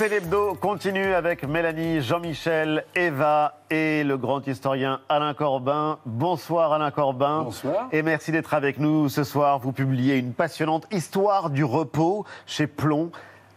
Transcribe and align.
C'est 0.00 0.08
l'hebdo 0.08 0.54
continue 0.54 1.12
avec 1.12 1.46
Mélanie, 1.46 2.00
Jean-Michel, 2.00 2.86
Eva 2.94 3.58
et 3.68 4.02
le 4.02 4.16
grand 4.16 4.48
historien 4.48 5.00
Alain 5.10 5.34
Corbin. 5.34 5.98
Bonsoir 6.06 6.72
Alain 6.72 6.90
Corbin. 6.90 7.42
Bonsoir. 7.42 7.86
Et 7.92 8.00
merci 8.00 8.32
d'être 8.32 8.54
avec 8.54 8.78
nous 8.78 9.10
ce 9.10 9.24
soir. 9.24 9.58
Vous 9.58 9.72
publiez 9.72 10.16
une 10.16 10.32
passionnante 10.32 10.86
histoire 10.90 11.50
du 11.50 11.64
repos 11.64 12.24
chez 12.46 12.66
Plomb. 12.66 13.10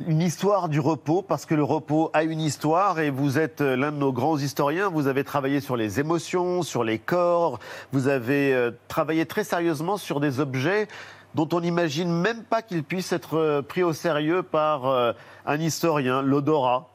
Une 0.05 0.21
histoire 0.21 0.67
du 0.67 0.81
repos 0.81 1.21
parce 1.21 1.45
que 1.45 1.55
le 1.55 1.63
repos 1.63 2.09
a 2.11 2.23
une 2.23 2.41
histoire 2.41 2.99
et 2.99 3.09
vous 3.09 3.39
êtes 3.39 3.61
l'un 3.61 3.93
de 3.93 3.97
nos 3.97 4.11
grands 4.11 4.37
historiens. 4.37 4.89
Vous 4.89 5.07
avez 5.07 5.23
travaillé 5.23 5.61
sur 5.61 5.77
les 5.77 6.01
émotions, 6.01 6.61
sur 6.61 6.83
les 6.83 6.99
corps. 6.99 7.59
Vous 7.93 8.09
avez 8.09 8.53
euh, 8.53 8.71
travaillé 8.89 9.25
très 9.25 9.45
sérieusement 9.45 9.95
sur 9.95 10.19
des 10.19 10.41
objets 10.41 10.89
dont 11.35 11.47
on 11.53 11.61
n'imagine 11.61 12.11
même 12.11 12.43
pas 12.43 12.61
qu'ils 12.61 12.83
puissent 12.83 13.11
être 13.11 13.37
euh, 13.37 13.61
pris 13.61 13.83
au 13.83 13.93
sérieux 13.93 14.43
par 14.43 14.85
euh, 14.85 15.13
un 15.45 15.59
historien, 15.59 16.21
l'odorat. 16.21 16.89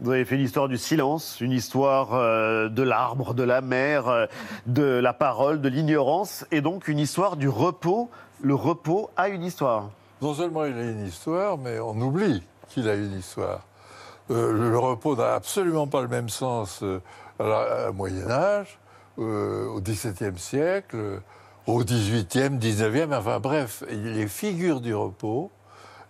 Vous 0.00 0.12
avez 0.12 0.24
fait 0.24 0.36
l'histoire 0.36 0.68
du 0.68 0.78
silence, 0.78 1.40
une 1.40 1.50
histoire 1.50 2.14
euh, 2.14 2.68
de 2.68 2.82
l'arbre, 2.82 3.34
de 3.34 3.42
la 3.42 3.60
mer, 3.60 4.28
de 4.66 4.82
la 4.82 5.12
parole, 5.12 5.60
de 5.60 5.68
l'ignorance, 5.68 6.46
et 6.52 6.60
donc 6.60 6.86
une 6.86 7.00
histoire 7.00 7.36
du 7.36 7.48
repos. 7.48 8.08
Le 8.40 8.54
repos 8.54 9.10
a 9.16 9.28
une 9.28 9.42
histoire. 9.42 9.90
Non 10.22 10.34
seulement 10.34 10.64
il 10.64 10.74
a 10.78 10.84
une 10.84 11.04
histoire, 11.04 11.58
mais 11.58 11.80
on 11.80 12.00
oublie 12.00 12.42
qu'il 12.68 12.88
a 12.88 12.94
une 12.94 13.14
histoire. 13.14 13.62
Le, 14.28 14.78
repos 14.78 15.16
n'a 15.16 15.34
absolument 15.34 15.86
pas 15.86 16.02
le 16.02 16.08
même 16.08 16.28
sens 16.28 16.84
euh, 17.40 17.92
Moyen 17.92 18.30
Âge, 18.30 18.78
au 19.16 19.80
XVIIe 19.80 20.38
siècle, 20.38 21.20
au 21.68 21.84
XVIIIe, 21.84 22.58
XIXe, 22.58 23.06
enfin 23.12 23.38
bref, 23.40 23.84
les 23.90 24.26
figures 24.26 24.80
du 24.80 24.94
repos, 24.94 25.50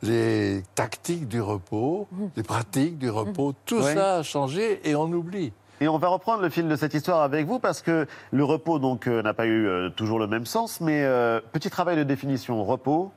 les 0.02 0.62
tactiques 0.76 1.26
du 1.26 1.40
repos, 1.40 2.06
les 2.36 2.44
pratiques 2.44 2.96
du 2.96 3.10
repos, 3.10 3.54
tout 3.66 3.78
Ouais. 3.80 3.94
ça 3.94 4.16
a 4.18 4.22
changé 4.22 4.80
et 4.88 4.94
on 4.94 5.10
oublie. 5.12 5.52
Et 5.80 5.88
on 5.88 5.98
va 5.98 6.08
reprendre 6.08 6.42
le 6.42 6.48
fil 6.48 6.68
de 6.68 6.76
cette 6.76 6.94
histoire 6.94 7.22
avec 7.22 7.46
vous 7.46 7.58
parce 7.58 7.82
que 7.82 8.06
le 8.30 8.44
repos 8.44 8.78
donc 8.78 9.06
euh, 9.08 9.20
n'a 9.22 9.34
pas 9.34 9.46
eu 9.46 9.66
euh, 9.66 9.90
toujours 9.90 10.18
le 10.20 10.26
même 10.28 10.46
sens, 10.46 10.80
mais 10.80 11.02
euh, 11.04 11.40
petit 11.52 11.70
travail 11.70 11.96
de 11.96 12.04
définition. 12.04 12.64
Repos, 12.64 13.10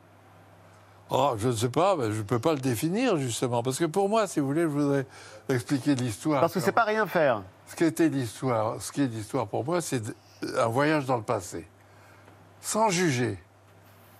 Oh, 1.13 1.33
je 1.37 1.49
ne 1.49 1.53
sais 1.53 1.67
pas, 1.67 1.97
mais 1.97 2.05
je 2.13 2.19
ne 2.19 2.23
peux 2.23 2.39
pas 2.39 2.53
le 2.53 2.59
définir 2.61 3.17
justement, 3.17 3.61
parce 3.61 3.77
que 3.77 3.83
pour 3.83 4.07
moi, 4.07 4.27
si 4.27 4.39
vous 4.39 4.45
voulez, 4.47 4.61
je 4.61 4.67
voudrais 4.67 5.05
expliquer 5.49 5.93
l'histoire. 5.93 6.39
parce 6.39 6.53
que 6.53 6.61
c'est 6.61 6.71
pas 6.71 6.85
rien 6.85 7.05
faire. 7.05 7.43
Ce 7.67 7.75
qui 7.75 7.83
était 7.83 8.07
l'histoire, 8.07 8.81
ce 8.81 8.93
qui 8.93 9.01
est 9.01 9.07
l'histoire 9.07 9.45
pour 9.47 9.65
moi, 9.65 9.81
c'est 9.81 10.01
un 10.57 10.67
voyage 10.67 11.05
dans 11.05 11.17
le 11.17 11.23
passé, 11.23 11.67
sans 12.61 12.89
juger, 12.89 13.37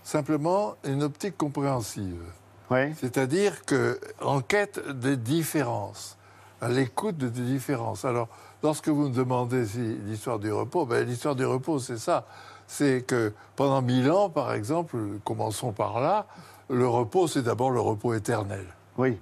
simplement 0.04 0.76
une 0.84 1.04
optique 1.04 1.38
compréhensive. 1.38 2.22
Oui. 2.70 2.94
C'est-à-dire 2.96 3.66
que 3.66 4.00
en 4.22 4.42
quête 4.42 4.80
des 5.00 5.18
différences, 5.18 6.18
à 6.62 6.70
l'écoute 6.70 7.18
de 7.18 7.28
des 7.28 7.42
différences. 7.42 8.06
Alors, 8.06 8.30
lorsque 8.64 8.88
vous 8.88 9.10
me 9.10 9.14
demandez 9.14 9.66
si 9.66 9.80
l'histoire 10.06 10.40
du 10.40 10.52
repos, 10.52 10.86
ben, 10.86 11.06
l'histoire 11.06 11.36
du 11.36 11.46
repos, 11.46 11.80
c'est 11.80 11.98
ça. 11.98 12.26
C'est 12.68 13.02
que 13.06 13.34
pendant 13.56 13.82
mille 13.82 14.10
ans, 14.12 14.30
par 14.30 14.54
exemple, 14.54 14.98
commençons 15.26 15.72
par 15.74 16.00
là, 16.00 16.28
le 16.70 16.88
repos, 16.88 17.28
c'est 17.28 17.42
d'abord 17.42 17.72
le 17.72 17.82
repos 17.82 18.14
éternel. 18.14 18.66
Oui. 18.98 19.20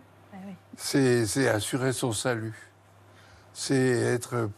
C'est 0.78 1.26
c'est 1.26 1.50
assurer 1.50 1.92
son 1.94 2.14
salut. 2.14 2.72
C'est 3.54 3.76
être 3.76 4.50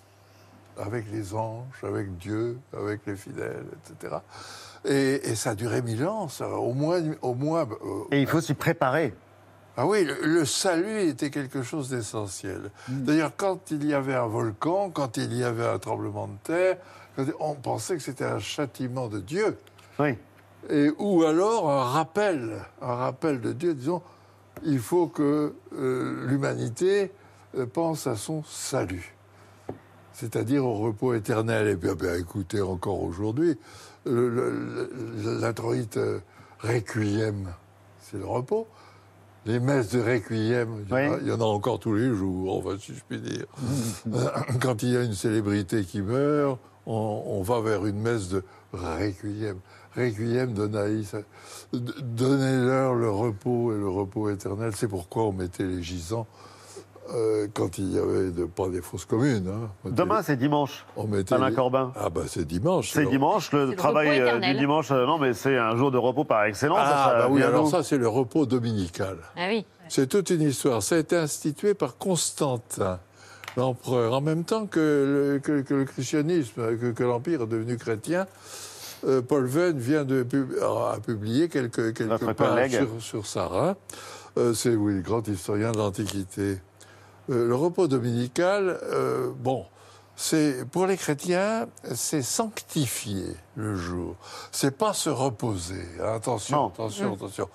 avec 0.78 1.06
les 1.12 1.34
anges, 1.34 1.84
avec 1.84 2.18
Dieu, 2.18 2.58
avec 2.74 3.02
les 3.06 3.16
fidèles, 3.16 3.66
etc. 3.78 4.16
Et, 4.86 5.30
et 5.30 5.36
ça 5.36 5.52
a 5.52 5.56
duré 5.56 5.82
mille 5.82 6.06
ans, 6.06 6.28
ça, 6.28 6.50
au 6.50 6.74
moins. 6.74 7.02
Au 7.22 7.34
moins 7.36 7.68
euh, 7.70 8.04
Et 8.12 8.22
il 8.22 8.28
faut 8.28 8.42
s'y 8.42 8.54
préparer. 8.54 9.14
ah 9.78 9.86
oui, 9.86 10.04
le, 10.06 10.18
le 10.24 10.46
salut 10.46 11.02
était 11.02 11.30
quelque 11.30 11.62
chose 11.62 11.90
d'essentiel. 11.90 12.72
D'ailleurs, 12.88 13.34
quand 13.38 13.72
il 13.72 13.86
y 13.86 13.94
avait 13.94 14.16
un 14.16 14.28
volcan, 14.28 14.90
quand 14.90 15.18
il 15.18 15.34
y 15.34 15.44
avait 15.44 15.68
un 15.68 15.80
tremblement 15.80 16.28
de 16.28 16.38
terre, 16.44 16.78
on 17.40 17.56
pensait 17.56 17.96
que 17.96 18.02
c'était 18.02 18.26
un 18.26 18.40
châtiment 18.40 19.08
de 19.08 19.20
Dieu. 19.20 19.58
Oui. 20.00 20.18
Et, 20.70 20.90
ou 20.98 21.24
alors 21.24 21.70
un 21.70 21.84
rappel, 21.84 22.58
un 22.82 22.96
rappel 22.96 23.42
de 23.42 23.52
Dieu, 23.52 23.74
disons, 23.74 24.02
il 24.64 24.80
faut 24.80 25.08
que 25.08 25.54
euh, 25.76 26.26
l'humanité 26.28 27.12
euh, 27.58 27.66
pense 27.66 28.08
à 28.08 28.16
son 28.16 28.44
salut, 28.44 29.16
c'est-à-dire 30.22 30.64
au 30.66 30.76
repos 30.76 31.14
éternel. 31.16 31.68
Et 31.68 31.76
bien, 31.76 31.96
bien, 31.96 32.14
écoutez, 32.16 32.62
encore 32.62 33.02
aujourd'hui, 33.02 33.58
l'introïte 34.06 35.98
euh, 35.98 36.20
requiem, 36.60 37.48
c'est 38.00 38.18
le 38.18 38.26
repos. 38.26 38.68
Les 39.48 39.60
messes 39.60 39.90
de 39.90 40.00
requiem, 40.00 40.70
il 40.86 40.90
y, 40.90 40.94
en 40.94 40.96
a, 40.96 41.10
Oui. 41.10 41.18
il 41.24 41.28
y 41.28 41.32
en 41.32 41.42
a 41.42 41.46
encore 41.46 41.80
tous 41.80 41.96
les 41.96 42.14
jours, 42.16 42.58
enfin, 42.58 42.78
si 42.80 42.94
je 42.94 43.02
puis 43.08 43.20
dire. 43.20 43.46
Euh, 44.14 44.30
Quand 44.62 44.84
il 44.84 44.90
y 44.90 44.98
a 44.98 45.04
une 45.04 45.14
célébrité 45.14 45.84
qui 45.84 46.02
meurt, 46.02 46.60
on, 46.86 47.24
on 47.26 47.42
va 47.42 47.60
vers 47.62 47.86
une 47.86 48.00
messe 48.00 48.30
de 48.30 48.44
requiem. 48.74 49.58
Requiem 49.96 50.54
donaïs. 50.54 51.16
D- 51.74 51.80
Donnez-leur 52.02 52.94
le 52.94 53.10
repos 53.10 53.74
et 53.74 53.78
le 53.78 53.90
repos 53.90 54.30
éternel. 54.30 54.74
C'est 54.76 54.88
pourquoi 54.88 55.24
on 55.24 55.32
mettait 55.34 55.64
les 55.66 55.82
gisants 55.84 56.28
euh, 57.14 57.48
quand 57.54 57.78
il 57.78 57.94
y 57.94 57.98
avait 58.00 58.32
de, 58.32 58.46
pas 58.46 58.70
des 58.70 58.82
fausses 58.82 59.06
communes. 59.06 59.48
hein. 59.50 59.70
Demain, 59.90 60.22
c'est 60.24 60.38
dimanche. 60.38 60.86
on 60.96 61.08
mettait 61.08 61.34
Alain 61.36 61.50
les- 61.50 61.56
Corbin. 61.56 61.92
Ah 61.96 62.10
ben 62.10 62.24
c'est 62.28 62.46
dimanche. 62.46 62.92
C'est 62.92 63.06
dimanche, 63.06 63.52
le 63.52 63.68
le 63.68 63.76
travail 63.76 64.22
repos 64.22 64.36
euh, 64.38 64.40
du 64.54 64.58
dimanche. 64.60 64.92
euh, 64.92 65.06
non, 65.06 65.18
mais 65.18 65.34
c'est 65.34 65.58
un 65.58 65.76
jour 65.76 65.92
de 65.92 65.98
repos 65.98 66.24
par 66.24 66.46
excellence. 66.46 66.78
Ah 66.82 67.12
ça 67.14 67.20
bah 67.20 67.28
oui, 67.30 67.44
alors 67.44 67.68
ça 67.70 67.84
c'est 67.84 67.98
le 67.98 68.08
repos 68.08 68.46
dominical. 68.46 69.18
Ah 69.38 69.48
oui. 69.50 69.66
C'est 69.90 70.08
toute 70.08 70.30
une 70.30 70.42
histoire. 70.42 70.82
Ça 70.84 70.96
a 70.96 71.00
été 71.00 71.18
institué 71.18 71.74
par 71.74 71.98
Constantin, 71.98 73.00
l'empereur, 73.58 74.14
en 74.14 74.22
même 74.22 74.44
temps 74.46 74.66
que 74.66 74.80
le, 74.80 75.40
que- 75.40 75.62
que 75.62 75.74
le 75.74 75.86
christianisme, 75.86 76.78
que, 76.78 76.92
que 76.92 77.04
l'Empire 77.04 77.42
est 77.42 77.48
devenu 77.48 77.78
chrétien. 77.78 78.26
Euh, 79.08 79.22
Paul 79.22 79.46
Venn 79.48 79.78
vient 79.80 80.06
de 80.06 80.22
pub- 80.24 80.54
a 80.62 80.98
publié 81.00 81.50
quelques, 81.50 81.94
quelques 81.94 82.34
pages 82.34 82.72
sur, 82.72 82.88
sur 83.00 83.26
Sarah. 83.26 83.76
Euh, 84.38 84.54
c'est 84.54 84.76
oui, 84.76 84.94
le 84.96 85.02
grand 85.02 85.28
historien 85.28 85.72
de 85.72 85.78
l'Antiquité. 85.80 86.60
Euh, 87.30 87.48
le 87.48 87.56
repos 87.56 87.88
dominical, 87.88 88.80
euh, 88.84 89.32
bon, 89.38 89.66
c'est 90.16 90.66
pour 90.70 90.88
les 90.88 90.98
chrétiens, 90.98 91.68
c'est 91.94 92.22
sanctifier 92.22 93.36
le 93.56 93.76
jour. 93.76 94.16
C'est 94.52 94.76
pas 94.78 94.94
se 94.94 95.10
reposer. 95.10 95.86
hein. 96.02 96.14
Attention, 96.16 96.58
Non. 96.58 96.68
attention, 96.70 97.14
attention. 97.14 97.50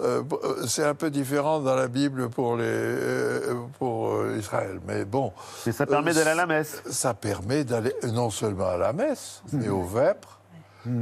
Euh, 0.00 0.22
c'est 0.66 0.84
un 0.84 0.94
peu 0.94 1.10
différent 1.10 1.60
dans 1.60 1.76
la 1.76 1.86
Bible 1.86 2.28
pour, 2.30 2.56
les, 2.56 2.64
euh, 2.66 3.54
pour 3.78 4.14
euh, 4.14 4.36
Israël. 4.38 4.80
Mais 4.88 5.04
bon, 5.04 5.32
Mais 5.66 5.72
ça 5.72 5.86
permet 5.86 6.10
Euh, 6.10 6.14
d'aller 6.14 6.30
à 6.30 6.34
la 6.34 6.46
messe. 6.46 6.82
ça 6.90 7.14
permet 7.14 7.62
d'aller 7.64 7.94
non 8.12 8.30
seulement 8.30 8.66
à 8.68 8.76
la 8.78 8.92
messe, 8.92 9.42
mais 9.52 9.68
au 9.68 9.82
vêpres, 9.84 10.40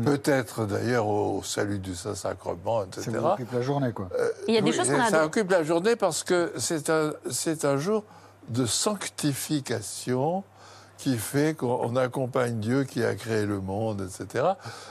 peut-être 0.04 0.66
d'ailleurs 0.66 1.06
au 1.06 1.42
salut 1.42 1.78
du 1.78 1.94
Saint-Sacrement, 1.94 2.82
Ça 2.82 3.00
etc. 3.00 3.16
vous 3.18 3.26
occupe 3.26 3.52
la 3.52 3.62
journée, 3.62 3.92
quoi. 3.92 4.08
Il 4.48 4.54
y 4.54 4.58
a 4.58 4.60
des 4.60 4.70
Oui, 4.70 4.76
choses 4.76 4.88
qu'on 4.88 5.00
a. 5.00 5.08
Ça 5.10 5.24
occupe 5.24 5.50
la 5.50 5.62
journée 5.62 5.96
parce 5.96 6.22
que 6.24 6.52
c'est 6.56 6.91
un, 6.91 7.12
c'est 7.30 7.64
un 7.64 7.76
jour 7.76 8.04
de 8.48 8.66
sanctification 8.66 10.44
qui 10.98 11.16
fait 11.16 11.56
qu'on 11.56 11.96
accompagne 11.96 12.60
Dieu 12.60 12.84
qui 12.84 13.02
a 13.02 13.14
créé 13.14 13.46
le 13.46 13.58
monde, 13.60 14.02
etc. 14.06 14.44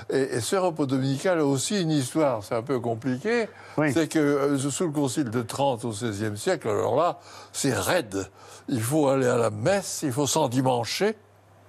Et, 0.10 0.22
et 0.22 0.42
ce 0.42 0.56
repos 0.56 0.88
dominical 0.88 1.38
a 1.38 1.46
aussi 1.46 1.80
une 1.80 1.92
histoire, 1.92 2.44
c'est 2.44 2.56
un 2.56 2.64
peu 2.64 2.80
compliqué. 2.80 3.48
Oui. 3.78 3.94
C'est 3.94 4.08
que 4.08 4.18
euh, 4.18 4.58
sous 4.58 4.86
le 4.86 4.92
concile 4.92 5.30
de 5.30 5.44
Trente 5.44 5.86
au 5.86 5.90
XVIe 5.90 6.36
siècle, 6.36 6.68
alors 6.68 6.96
là, 6.96 7.20
c'est 7.54 7.76
raide. 7.76 8.28
Il 8.70 8.82
faut 8.82 9.08
aller 9.08 9.28
à 9.28 9.38
la 9.38 9.52
messe, 9.52 10.00
il 10.02 10.12
faut 10.12 10.26
s'endimancher. 10.26 11.16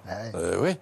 Ah 0.08 0.12
ouais. 0.12 0.32
Euh, 0.36 0.56
oui. 0.62 0.78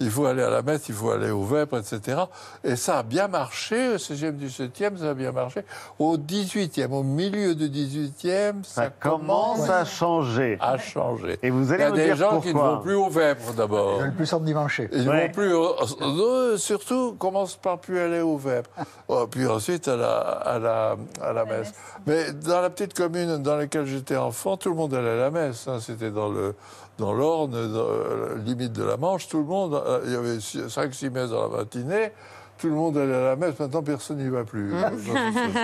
Il 0.00 0.10
faut 0.10 0.26
aller 0.26 0.42
à 0.42 0.50
la 0.50 0.62
messe, 0.62 0.88
il 0.88 0.94
faut 0.94 1.10
aller 1.10 1.30
au 1.30 1.44
vêpres, 1.44 1.78
etc. 1.78 2.22
Et 2.64 2.74
ça 2.76 2.98
a 2.98 3.02
bien 3.02 3.28
marché, 3.28 3.90
au 3.94 3.96
16e, 3.98 4.32
17e, 4.36 4.96
ça 4.96 5.10
a 5.10 5.14
bien 5.14 5.30
marché. 5.32 5.64
Au 5.98 6.16
18e, 6.16 6.90
au 6.92 7.02
milieu 7.04 7.54
du 7.54 7.68
18e, 7.68 8.64
ça, 8.64 8.84
Ça 8.84 8.90
commence 8.90 9.68
à 9.70 9.84
changer. 9.84 10.56
à 10.60 10.78
changer. 10.78 11.38
Et 11.42 11.50
vous 11.50 11.72
Il 11.72 11.74
allez 11.74 11.82
y 11.82 11.86
a 11.86 11.90
des 12.10 12.16
gens 12.16 12.40
qui 12.40 12.48
ne 12.48 12.52
pourquoi. 12.54 12.70
vont 12.76 12.80
plus 12.80 12.94
au 12.94 13.08
vêpres 13.10 13.52
d'abord. 13.52 13.96
Ils 13.98 14.02
veulent 14.02 14.14
plus 14.14 14.32
endimancher. 14.32 14.88
Ils 14.92 15.04
ne 15.04 15.10
Ouais. 15.10 15.26
vont 15.28 15.32
plus, 15.32 15.52
au- 15.54 16.56
surtout, 16.56 17.14
commencent 17.18 17.56
par 17.56 17.78
plus 17.78 17.98
aller 18.00 18.20
au 18.20 18.36
vêpres. 18.36 18.70
Oh, 19.08 19.26
puis 19.30 19.46
ensuite 19.46 19.88
à 19.88 19.96
la, 19.96 20.18
à 20.20 20.58
la, 20.58 20.96
à 21.20 21.32
la 21.34 21.44
messe. 21.44 21.72
Mais 22.06 22.32
dans 22.32 22.60
la 22.62 22.70
petite 22.70 22.94
commune 22.94 23.42
dans 23.42 23.56
laquelle 23.56 23.84
j'étais 23.84 24.16
enfant, 24.16 24.56
tout 24.56 24.70
le 24.70 24.74
monde 24.74 24.94
allait 24.94 25.10
à 25.10 25.16
la 25.16 25.30
messe. 25.30 25.68
hein. 25.68 25.78
C'était 25.80 26.10
dans 26.10 26.30
le 26.30 26.54
dans 27.02 27.12
l'Orne, 27.12 27.56
la 27.56 28.34
limite 28.36 28.72
de 28.72 28.84
la 28.84 28.96
Manche, 28.96 29.26
tout 29.26 29.38
le 29.38 29.44
monde. 29.44 29.74
euh, 29.74 30.00
Il 30.06 30.12
y 30.12 30.14
avait 30.14 30.36
5-6 30.38 31.10
messes 31.10 31.30
dans 31.30 31.48
la 31.48 31.56
matinée. 31.58 32.12
Tout 32.58 32.68
le 32.68 32.74
monde 32.74 32.96
allait 32.96 33.14
à 33.14 33.20
la 33.30 33.36
messe. 33.36 33.58
Maintenant, 33.58 33.82
personne 33.82 34.18
n'y 34.18 34.28
va 34.28 34.44
plus. 34.44 34.72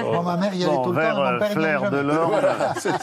Bon, 0.02 0.22
ma 0.22 0.36
mère 0.36 0.54
y 0.54 0.64
allait 0.64 0.74
Bon, 0.74 0.82
tout 0.84 0.92
le 0.92 1.00
vers 1.00 1.14
temps, 1.14 1.22
euh, 1.22 1.32
mon 1.32 1.38
père 1.38 1.50
Flair 1.50 1.84
allait 1.84 1.96
de 1.96 2.02
l'or. 2.02 2.30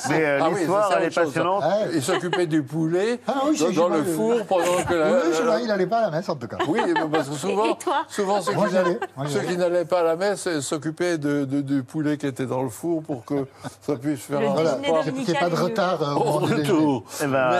Mais 0.09 0.25
euh, 0.25 0.39
Ah 0.41 0.47
oui, 0.49 0.55
l'histoire, 0.59 0.91
elle 0.97 1.03
est 1.05 1.15
passionnante. 1.15 1.63
Ouais. 1.63 1.89
Il 1.93 2.01
s'occupait 2.01 2.47
du 2.47 2.63
poulet 2.63 3.19
Ah 3.27 3.33
oui, 3.47 3.73
dans, 3.75 3.87
le 3.89 4.03
four 4.03 4.45
pendant 4.45 4.83
que 4.87 4.93
la. 4.93 5.11
Oui, 5.11 5.61
il 5.63 5.71
allait 5.71 5.87
pas 5.87 5.99
à 5.99 6.01
la 6.01 6.11
messe 6.11 6.27
en 6.29 6.35
tout 6.35 6.47
cas. 6.47 6.57
Oui, 6.67 6.79
parce 7.11 7.29
que 7.29 7.35
souvent, 7.35 7.77
souvent 8.07 8.41
ceux, 8.41 8.53
Moi, 8.53 8.67
qui 8.67 8.73
n'allaient, 8.73 8.99
Moi, 9.15 9.25
j'y 9.27 9.33
ceux 9.33 9.39
allais. 9.39 9.47
qui 9.49 9.57
n'allaient 9.57 9.85
pas 9.85 9.99
à 10.01 10.03
la 10.03 10.15
messe 10.15 10.47
euh, 10.47 10.61
s'occupaient 10.61 11.17
de, 11.17 11.45
de- 11.45 11.61
du 11.61 11.83
poulet 11.83 12.17
qui 12.17 12.27
était 12.27 12.45
dans 12.45 12.63
le 12.63 12.69
four 12.69 13.01
pour 13.03 13.23
que 13.25 13.45
ça 13.81 13.95
puisse 13.95 14.21
faire 14.21 14.41
Le 14.41 14.47
un 14.47 15.03
Qu'il 15.03 15.13
n'y 15.13 15.31
ait 15.31 15.39
pas 15.39 15.49
de 15.49 15.55
retard 15.55 16.01
euh, 16.01 16.13
au 16.15 16.39
retour. 16.39 17.03
Eh 17.23 17.27
ben, 17.27 17.53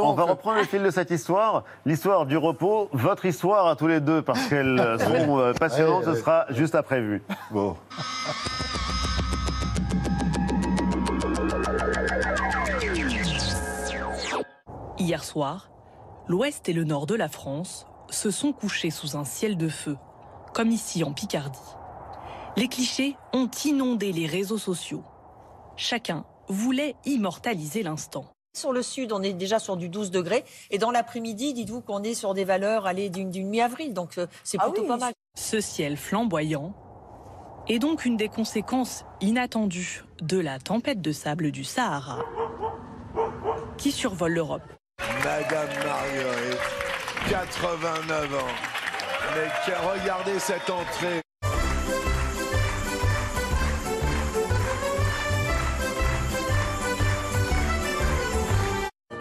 on 0.00 0.12
va 0.12 0.24
reprendre 0.24 0.58
le 0.58 0.64
fil 0.64 0.82
de 0.82 0.90
cette 0.90 1.10
histoire, 1.10 1.64
l'histoire 1.84 2.26
du 2.26 2.36
repos, 2.36 2.88
votre 2.92 3.24
histoire 3.26 3.66
à 3.66 3.76
tous 3.76 3.86
les 3.86 4.00
deux, 4.00 4.22
parce 4.22 4.46
qu'elles 4.46 4.78
euh, 4.78 4.98
sont 5.26 5.38
euh, 5.38 5.52
passionnantes, 5.52 5.79
Ce 6.04 6.14
sera 6.14 6.46
juste 6.50 6.74
après 6.74 7.00
vu. 7.00 7.22
Bon. 7.50 7.76
Hier 14.98 15.24
soir, 15.24 15.70
l'ouest 16.28 16.68
et 16.68 16.72
le 16.72 16.84
nord 16.84 17.06
de 17.06 17.14
la 17.14 17.28
France 17.28 17.86
se 18.10 18.30
sont 18.30 18.52
couchés 18.52 18.90
sous 18.90 19.16
un 19.16 19.24
ciel 19.24 19.56
de 19.56 19.68
feu, 19.68 19.96
comme 20.52 20.70
ici 20.70 21.02
en 21.04 21.12
Picardie. 21.12 21.58
Les 22.56 22.68
clichés 22.68 23.16
ont 23.32 23.48
inondé 23.64 24.12
les 24.12 24.26
réseaux 24.26 24.58
sociaux. 24.58 25.04
Chacun 25.76 26.24
voulait 26.48 26.96
immortaliser 27.04 27.82
l'instant. 27.82 28.26
Sur 28.56 28.72
le 28.72 28.82
sud, 28.82 29.12
on 29.12 29.22
est 29.22 29.32
déjà 29.32 29.60
sur 29.60 29.76
du 29.76 29.88
12 29.88 30.10
degrés. 30.10 30.44
Et 30.70 30.78
dans 30.78 30.90
l'après-midi, 30.90 31.54
dites-vous 31.54 31.80
qu'on 31.80 32.02
est 32.02 32.14
sur 32.14 32.34
des 32.34 32.44
valeurs 32.44 32.86
allez, 32.86 33.08
d'une, 33.08 33.30
d'une 33.30 33.48
mi-avril. 33.48 33.94
Donc 33.94 34.18
euh, 34.18 34.26
c'est 34.42 34.58
Ah 34.60 34.64
plutôt 34.64 34.82
oui. 34.82 34.88
pas 34.88 34.96
mal. 34.96 35.12
Ce 35.34 35.60
ciel 35.60 35.96
flamboyant 35.96 36.74
est 37.68 37.78
donc 37.78 38.04
une 38.04 38.16
des 38.16 38.28
conséquences 38.28 39.04
inattendues 39.20 40.04
de 40.20 40.38
la 40.38 40.58
tempête 40.58 41.00
de 41.00 41.12
sable 41.12 41.50
du 41.50 41.64
Sahara 41.64 42.18
qui 43.76 43.92
survole 43.92 44.32
l'Europe. 44.34 44.62
Madame 45.24 45.68
Marguerite, 45.84 46.60
89 47.28 48.34
ans. 48.34 48.38
Mais 49.34 49.74
regardez 49.76 50.38
cette 50.38 50.68
entrée. 50.68 51.20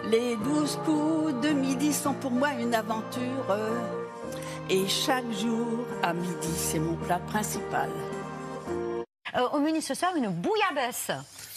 Les 0.10 0.36
douze 0.38 0.80
coups 0.86 1.40
de 1.42 1.50
midi 1.50 1.94
sont 1.94 2.14
pour 2.14 2.32
moi 2.32 2.50
une 2.60 2.74
aventure. 2.74 3.99
Et 4.70 4.88
chaque 4.88 5.30
jour, 5.32 5.80
à 6.04 6.14
midi, 6.14 6.54
c'est 6.56 6.78
mon 6.78 6.96
plat 6.96 7.20
principal. 7.20 7.90
Euh, 9.36 9.48
au 9.54 9.60
menu 9.60 9.82
ce 9.82 9.96
soir, 9.96 10.12
une 10.16 10.30
bouillabaisse. 10.30 11.12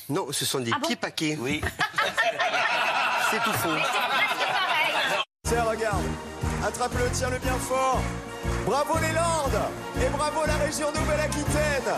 Non, 0.08 0.26
ce 0.30 0.44
sont 0.46 0.60
des 0.60 0.70
Ah 0.74 0.78
bon 0.78 0.94
paquets. 0.96 1.36
Oui. 1.40 1.60
C'est 3.30 3.42
tout 3.42 3.52
faux. 3.52 3.68
Tiens, 5.46 5.64
regarde. 5.64 6.04
Attrape-le, 6.66 7.10
tiens-le 7.12 7.38
bien 7.38 7.54
fort. 7.54 8.02
Bravo 8.66 8.98
les 9.00 9.12
Landes 9.12 9.62
et 10.04 10.08
bravo 10.10 10.44
la 10.46 10.56
région 10.56 10.88
Nouvelle-Aquitaine. 10.92 11.94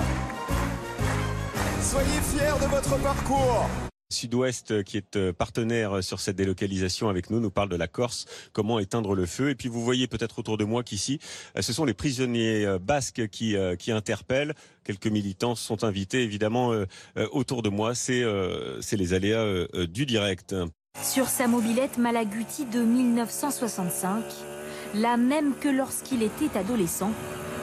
Soyez 1.82 2.20
fiers 2.22 2.60
de 2.60 2.66
votre 2.66 2.96
parcours. 2.98 3.68
Sud-Ouest, 4.14 4.70
euh, 4.70 4.82
qui 4.82 4.96
est 4.96 5.16
euh, 5.16 5.32
partenaire 5.32 6.02
sur 6.02 6.20
cette 6.20 6.36
délocalisation 6.36 7.08
avec 7.08 7.28
nous, 7.30 7.40
nous 7.40 7.50
parle 7.50 7.68
de 7.68 7.76
la 7.76 7.88
Corse, 7.88 8.24
comment 8.52 8.78
éteindre 8.78 9.14
le 9.14 9.26
feu. 9.26 9.50
Et 9.50 9.54
puis 9.54 9.68
vous 9.68 9.84
voyez 9.84 10.06
peut-être 10.06 10.38
autour 10.38 10.56
de 10.56 10.64
moi 10.64 10.82
qu'ici, 10.82 11.18
euh, 11.56 11.62
ce 11.62 11.72
sont 11.72 11.84
les 11.84 11.94
prisonniers 11.94 12.64
euh, 12.64 12.78
basques 12.78 13.28
qui, 13.28 13.56
euh, 13.56 13.76
qui 13.76 13.92
interpellent. 13.92 14.54
Quelques 14.84 15.06
militants 15.06 15.54
sont 15.54 15.84
invités 15.84 16.22
évidemment 16.22 16.72
euh, 16.72 16.86
euh, 17.16 17.26
autour 17.32 17.62
de 17.62 17.68
moi. 17.68 17.94
C'est 17.94 18.22
euh, 18.22 18.80
c'est 18.80 18.96
les 18.96 19.14
aléas 19.14 19.38
euh, 19.38 19.66
euh, 19.74 19.86
du 19.86 20.06
direct. 20.06 20.54
Sur 21.02 21.28
sa 21.28 21.48
mobilette 21.48 21.98
Malaguti 21.98 22.66
de 22.66 22.80
1965, 22.80 24.22
la 24.94 25.16
même 25.16 25.54
que 25.60 25.68
lorsqu'il 25.68 26.22
était 26.22 26.56
adolescent, 26.56 27.10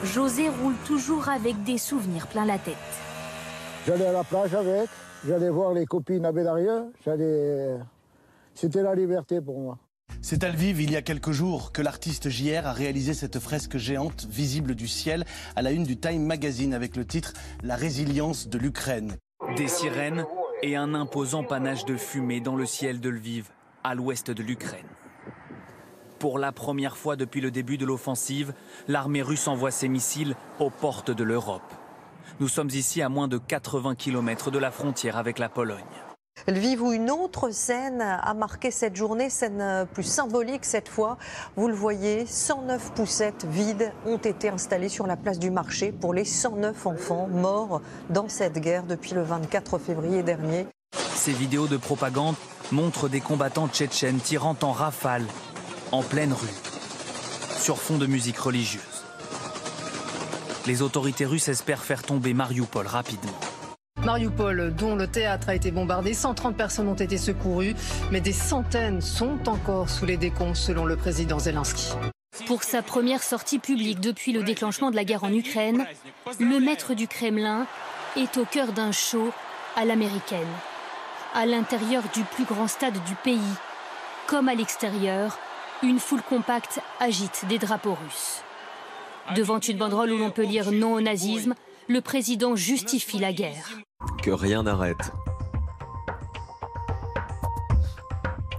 José 0.04 0.48
roule 0.48 0.74
toujours 0.86 1.28
avec 1.28 1.62
des 1.64 1.78
souvenirs 1.78 2.26
plein 2.26 2.44
la 2.44 2.58
tête. 2.58 2.74
J'allais 3.86 4.06
à 4.06 4.12
la 4.12 4.24
plage 4.24 4.54
avec, 4.54 4.88
j'allais 5.26 5.50
voir 5.50 5.72
les 5.72 5.86
copines 5.86 6.24
à 6.24 6.32
Bédarieux, 6.32 6.92
j'allais... 7.04 7.78
C'était 8.54 8.82
la 8.82 8.94
liberté 8.94 9.40
pour 9.40 9.60
moi. 9.60 9.78
C'est 10.20 10.44
à 10.44 10.50
Lviv, 10.50 10.80
il 10.80 10.92
y 10.92 10.96
a 10.96 11.02
quelques 11.02 11.32
jours, 11.32 11.72
que 11.72 11.82
l'artiste 11.82 12.28
JR 12.28 12.66
a 12.66 12.72
réalisé 12.72 13.14
cette 13.14 13.38
fresque 13.38 13.76
géante 13.76 14.26
visible 14.30 14.74
du 14.74 14.86
ciel 14.86 15.24
à 15.56 15.62
la 15.62 15.72
une 15.72 15.84
du 15.84 15.96
Time 15.96 16.24
Magazine 16.24 16.74
avec 16.74 16.96
le 16.96 17.04
titre 17.04 17.32
La 17.62 17.76
résilience 17.76 18.48
de 18.48 18.58
l'Ukraine. 18.58 19.16
Des 19.56 19.68
sirènes 19.68 20.24
et 20.62 20.76
un 20.76 20.94
imposant 20.94 21.42
panache 21.42 21.84
de 21.86 21.96
fumée 21.96 22.40
dans 22.40 22.56
le 22.56 22.66
ciel 22.66 23.00
de 23.00 23.08
Lviv, 23.08 23.48
à 23.82 23.94
l'ouest 23.94 24.30
de 24.30 24.42
l'Ukraine. 24.42 24.86
Pour 26.20 26.38
la 26.38 26.52
première 26.52 26.96
fois 26.96 27.16
depuis 27.16 27.40
le 27.40 27.50
début 27.50 27.78
de 27.78 27.84
l'offensive, 27.84 28.54
l'armée 28.86 29.22
russe 29.22 29.48
envoie 29.48 29.72
ses 29.72 29.88
missiles 29.88 30.36
aux 30.60 30.70
portes 30.70 31.10
de 31.10 31.24
l'Europe. 31.24 31.62
Nous 32.40 32.48
sommes 32.48 32.70
ici 32.70 33.02
à 33.02 33.08
moins 33.08 33.28
de 33.28 33.38
80 33.38 33.94
km 33.94 34.50
de 34.50 34.58
la 34.58 34.70
frontière 34.70 35.16
avec 35.16 35.38
la 35.38 35.48
Pologne. 35.48 35.84
Lviv 36.48 36.82
où 36.82 36.92
une 36.92 37.10
autre 37.10 37.50
scène 37.50 38.00
a 38.00 38.34
marqué 38.34 38.70
cette 38.70 38.96
journée, 38.96 39.30
scène 39.30 39.86
plus 39.92 40.02
symbolique 40.02 40.64
cette 40.64 40.88
fois. 40.88 41.18
Vous 41.56 41.68
le 41.68 41.74
voyez, 41.74 42.26
109 42.26 42.92
poussettes 42.94 43.46
vides 43.48 43.92
ont 44.06 44.16
été 44.16 44.48
installées 44.48 44.88
sur 44.88 45.06
la 45.06 45.16
place 45.16 45.38
du 45.38 45.50
marché 45.50 45.92
pour 45.92 46.14
les 46.14 46.24
109 46.24 46.86
enfants 46.86 47.28
morts 47.28 47.80
dans 48.10 48.28
cette 48.28 48.58
guerre 48.58 48.84
depuis 48.84 49.14
le 49.14 49.22
24 49.22 49.78
février 49.78 50.22
dernier. 50.22 50.66
Ces 51.14 51.32
vidéos 51.32 51.68
de 51.68 51.76
propagande 51.76 52.34
montrent 52.72 53.08
des 53.08 53.20
combattants 53.20 53.68
tchétchènes 53.68 54.18
tirant 54.18 54.56
en 54.62 54.72
rafale 54.72 55.26
en 55.92 56.02
pleine 56.02 56.32
rue, 56.32 56.48
sur 57.58 57.78
fond 57.78 57.98
de 57.98 58.06
musique 58.06 58.38
religieuse. 58.38 58.91
Les 60.66 60.80
autorités 60.80 61.26
russes 61.26 61.48
espèrent 61.48 61.82
faire 61.82 62.02
tomber 62.02 62.34
Mariupol 62.34 62.86
rapidement. 62.86 63.32
Mariupol, 64.04 64.72
dont 64.74 64.94
le 64.94 65.08
théâtre 65.08 65.48
a 65.48 65.56
été 65.56 65.72
bombardé, 65.72 66.14
130 66.14 66.56
personnes 66.56 66.88
ont 66.88 66.94
été 66.94 67.18
secourues, 67.18 67.74
mais 68.12 68.20
des 68.20 68.32
centaines 68.32 69.00
sont 69.00 69.48
encore 69.48 69.90
sous 69.90 70.06
les 70.06 70.16
décombres 70.16 70.56
selon 70.56 70.84
le 70.84 70.96
président 70.96 71.40
Zelensky. 71.40 71.92
Pour 72.46 72.62
sa 72.62 72.80
première 72.82 73.22
sortie 73.22 73.58
publique 73.58 74.00
depuis 74.00 74.32
le 74.32 74.44
déclenchement 74.44 74.90
de 74.90 74.96
la 74.96 75.04
guerre 75.04 75.24
en 75.24 75.32
Ukraine, 75.32 75.84
le 76.38 76.60
maître 76.60 76.94
du 76.94 77.08
Kremlin 77.08 77.66
est 78.16 78.36
au 78.36 78.44
cœur 78.44 78.72
d'un 78.72 78.92
show 78.92 79.32
à 79.76 79.84
l'américaine. 79.84 80.40
À 81.34 81.44
l'intérieur 81.44 82.02
du 82.14 82.22
plus 82.22 82.44
grand 82.44 82.68
stade 82.68 83.02
du 83.04 83.14
pays, 83.24 83.40
comme 84.28 84.48
à 84.48 84.54
l'extérieur, 84.54 85.38
une 85.82 85.98
foule 85.98 86.22
compacte 86.22 86.80
agite 87.00 87.46
des 87.48 87.58
drapeaux 87.58 87.94
russes. 87.94 88.42
Devant 89.36 89.60
une 89.60 89.78
banderole 89.78 90.12
où 90.12 90.18
l'on 90.18 90.30
peut 90.30 90.44
lire 90.44 90.72
non 90.72 90.94
au 90.94 91.00
nazisme, 91.00 91.54
le 91.88 92.00
président 92.00 92.56
justifie 92.56 93.18
la 93.18 93.32
guerre. 93.32 93.70
Que 94.22 94.30
rien 94.30 94.64
n'arrête. 94.64 95.12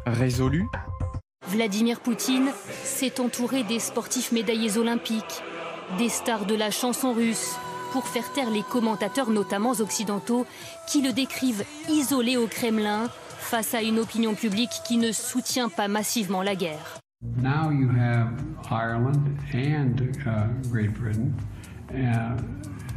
Résolu 0.05 0.67
Vladimir 1.47 1.99
Poutine 1.99 2.49
s'est 2.83 3.19
entouré 3.19 3.63
des 3.63 3.79
sportifs 3.79 4.31
médaillés 4.31 4.77
olympiques, 4.77 5.43
des 5.97 6.09
stars 6.09 6.45
de 6.45 6.55
la 6.55 6.71
chanson 6.71 7.13
russe, 7.13 7.55
pour 7.91 8.07
faire 8.07 8.31
taire 8.33 8.49
les 8.49 8.63
commentateurs, 8.63 9.29
notamment 9.29 9.71
occidentaux, 9.71 10.47
qui 10.87 11.01
le 11.01 11.13
décrivent 11.13 11.63
isolé 11.89 12.37
au 12.37 12.47
Kremlin 12.47 13.09
face 13.37 13.75
à 13.75 13.83
une 13.83 13.99
opinion 13.99 14.33
publique 14.33 14.81
qui 14.87 14.97
ne 14.97 15.11
soutient 15.11 15.69
pas 15.69 15.87
massivement 15.87 16.41
la 16.41 16.55
guerre. 16.55 17.02
Now 17.23 17.69
you 17.69 17.87
have 17.89 18.43
Ireland 18.69 19.39
and 19.53 20.17
uh, 20.27 20.47
Great 20.69 20.93
Britain, 20.93 21.33
uh, 21.89 22.37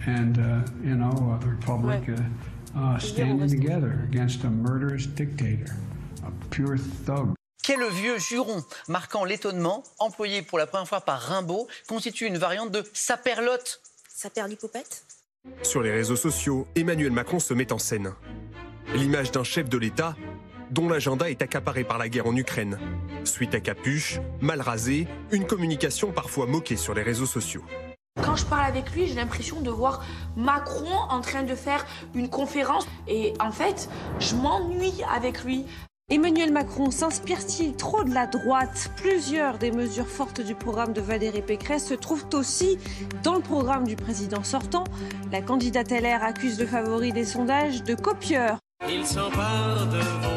and 0.06 0.38
uh, 0.38 0.62
you 0.82 0.96
know 0.96 1.10
uh, 1.10 1.38
the 1.38 1.48
Republic 1.48 2.08
uh, 2.08 2.78
uh, 2.78 2.98
standing 2.98 3.48
together 3.48 4.00
against 4.10 4.42
a 4.44 4.50
murderous 4.50 5.06
dictator, 5.06 5.76
a 6.24 6.30
pure 6.50 6.76
thug. 6.76 7.34
Qu'est 7.62 7.76
le 7.76 7.88
vieux 7.88 8.18
juron 8.18 8.64
marquant 8.88 9.24
l'étonnement, 9.24 9.84
employé 9.98 10.42
pour 10.42 10.58
la 10.58 10.66
première 10.66 10.88
fois 10.88 11.00
par 11.00 11.20
Rimbaud, 11.20 11.68
constitue 11.88 12.26
une 12.26 12.38
variante 12.38 12.70
de 12.70 12.84
saperlotte. 12.92 13.80
Saperlipopette 14.08 15.04
Sur 15.62 15.82
les 15.82 15.90
réseaux 15.92 16.16
sociaux, 16.16 16.66
Emmanuel 16.74 17.12
Macron 17.12 17.38
se 17.38 17.54
met 17.54 17.72
en 17.72 17.78
scène. 17.78 18.12
L'image 18.94 19.30
d'un 19.32 19.44
chef 19.44 19.68
de 19.68 19.78
l'État 19.78 20.16
dont 20.70 20.88
l'agenda 20.88 21.30
est 21.30 21.42
accaparé 21.42 21.84
par 21.84 21.98
la 21.98 22.08
guerre 22.08 22.26
en 22.26 22.36
Ukraine. 22.36 22.78
Suite 23.24 23.54
à 23.54 23.60
capuche, 23.60 24.20
mal 24.40 24.60
rasé, 24.60 25.06
une 25.32 25.46
communication 25.46 26.12
parfois 26.12 26.46
moquée 26.46 26.76
sur 26.76 26.94
les 26.94 27.02
réseaux 27.02 27.26
sociaux. 27.26 27.64
Quand 28.22 28.36
je 28.36 28.46
parle 28.46 28.64
avec 28.64 28.92
lui, 28.92 29.06
j'ai 29.06 29.14
l'impression 29.14 29.60
de 29.60 29.70
voir 29.70 30.04
Macron 30.36 30.96
en 31.10 31.20
train 31.20 31.42
de 31.42 31.54
faire 31.54 31.84
une 32.14 32.30
conférence. 32.30 32.86
Et 33.06 33.34
en 33.40 33.52
fait, 33.52 33.88
je 34.20 34.34
m'ennuie 34.34 35.02
avec 35.14 35.44
lui. 35.44 35.66
Emmanuel 36.08 36.52
Macron 36.52 36.92
s'inspire-t-il 36.92 37.74
trop 37.74 38.04
de 38.04 38.14
la 38.14 38.26
droite? 38.26 38.92
Plusieurs 38.96 39.58
des 39.58 39.72
mesures 39.72 40.06
fortes 40.06 40.40
du 40.40 40.54
programme 40.54 40.92
de 40.92 41.00
Valérie 41.00 41.42
Pécresse 41.42 41.88
se 41.88 41.94
trouvent 41.94 42.26
aussi 42.32 42.78
dans 43.24 43.34
le 43.34 43.40
programme 43.40 43.86
du 43.86 43.96
président 43.96 44.44
sortant. 44.44 44.84
La 45.32 45.42
candidate 45.42 45.90
LR 45.90 46.22
accuse 46.22 46.60
le 46.60 46.66
favori 46.66 47.12
des 47.12 47.24
sondages 47.24 47.82
de 47.82 47.94
copieur. 47.94 48.58
Il 48.88 49.04
s'empare 49.04 49.86
de 49.88 49.98
vos 49.98 50.35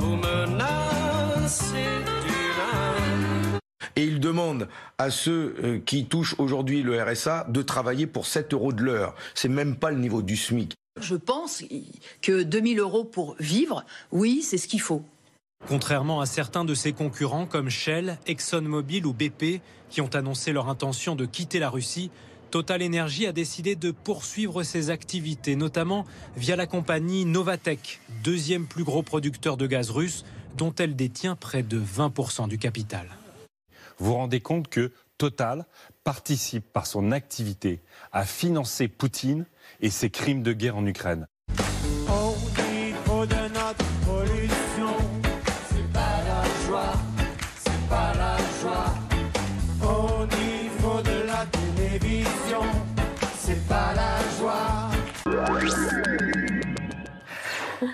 vous 0.00 0.16
menacer 0.16 1.74
du 2.26 2.38
mal. 2.58 3.60
Et 3.96 4.04
il 4.04 4.18
demande 4.18 4.68
à 4.98 5.10
ceux 5.10 5.54
euh, 5.62 5.78
qui 5.78 6.06
touchent 6.06 6.34
aujourd'hui 6.38 6.82
le 6.82 7.02
RSA 7.02 7.46
de 7.48 7.62
travailler 7.62 8.06
pour 8.06 8.26
7 8.26 8.54
euros 8.54 8.72
de 8.72 8.82
l'heure. 8.82 9.14
C'est 9.34 9.48
même 9.48 9.76
pas 9.76 9.90
le 9.90 9.98
niveau 9.98 10.22
du 10.22 10.36
SMIC. 10.36 10.74
Je 11.00 11.14
pense 11.14 11.62
que 12.22 12.42
2000 12.42 12.78
euros 12.80 13.04
pour 13.04 13.36
vivre, 13.38 13.84
oui, 14.10 14.42
c'est 14.42 14.58
ce 14.58 14.68
qu'il 14.68 14.80
faut. 14.80 15.04
Contrairement 15.68 16.20
à 16.20 16.26
certains 16.26 16.64
de 16.64 16.74
ses 16.74 16.92
concurrents 16.92 17.46
comme 17.46 17.68
Shell, 17.68 18.18
ExxonMobil 18.26 19.06
ou 19.06 19.12
BP, 19.12 19.60
qui 19.90 20.00
ont 20.00 20.14
annoncé 20.14 20.52
leur 20.52 20.68
intention 20.68 21.14
de 21.14 21.26
quitter 21.26 21.58
la 21.58 21.68
Russie, 21.68 22.10
Total 22.50 22.82
Energy 22.82 23.26
a 23.26 23.32
décidé 23.32 23.76
de 23.76 23.92
poursuivre 23.92 24.64
ses 24.64 24.90
activités, 24.90 25.54
notamment 25.54 26.04
via 26.36 26.56
la 26.56 26.66
compagnie 26.66 27.24
Novatec, 27.24 28.00
deuxième 28.24 28.66
plus 28.66 28.82
gros 28.82 29.02
producteur 29.02 29.56
de 29.56 29.68
gaz 29.68 29.90
russe, 29.90 30.24
dont 30.56 30.74
elle 30.74 30.96
détient 30.96 31.36
près 31.36 31.62
de 31.62 31.80
20% 31.80 32.48
du 32.48 32.58
capital. 32.58 33.06
Vous 33.98 34.06
vous 34.06 34.14
rendez 34.14 34.40
compte 34.40 34.68
que 34.68 34.90
Total 35.16 35.66
participe 36.02 36.72
par 36.72 36.86
son 36.86 37.12
activité 37.12 37.80
à 38.10 38.24
financer 38.24 38.88
Poutine 38.88 39.44
et 39.80 39.90
ses 39.90 40.08
crimes 40.08 40.42
de 40.42 40.54
guerre 40.54 40.76
en 40.76 40.86
Ukraine. 40.86 41.26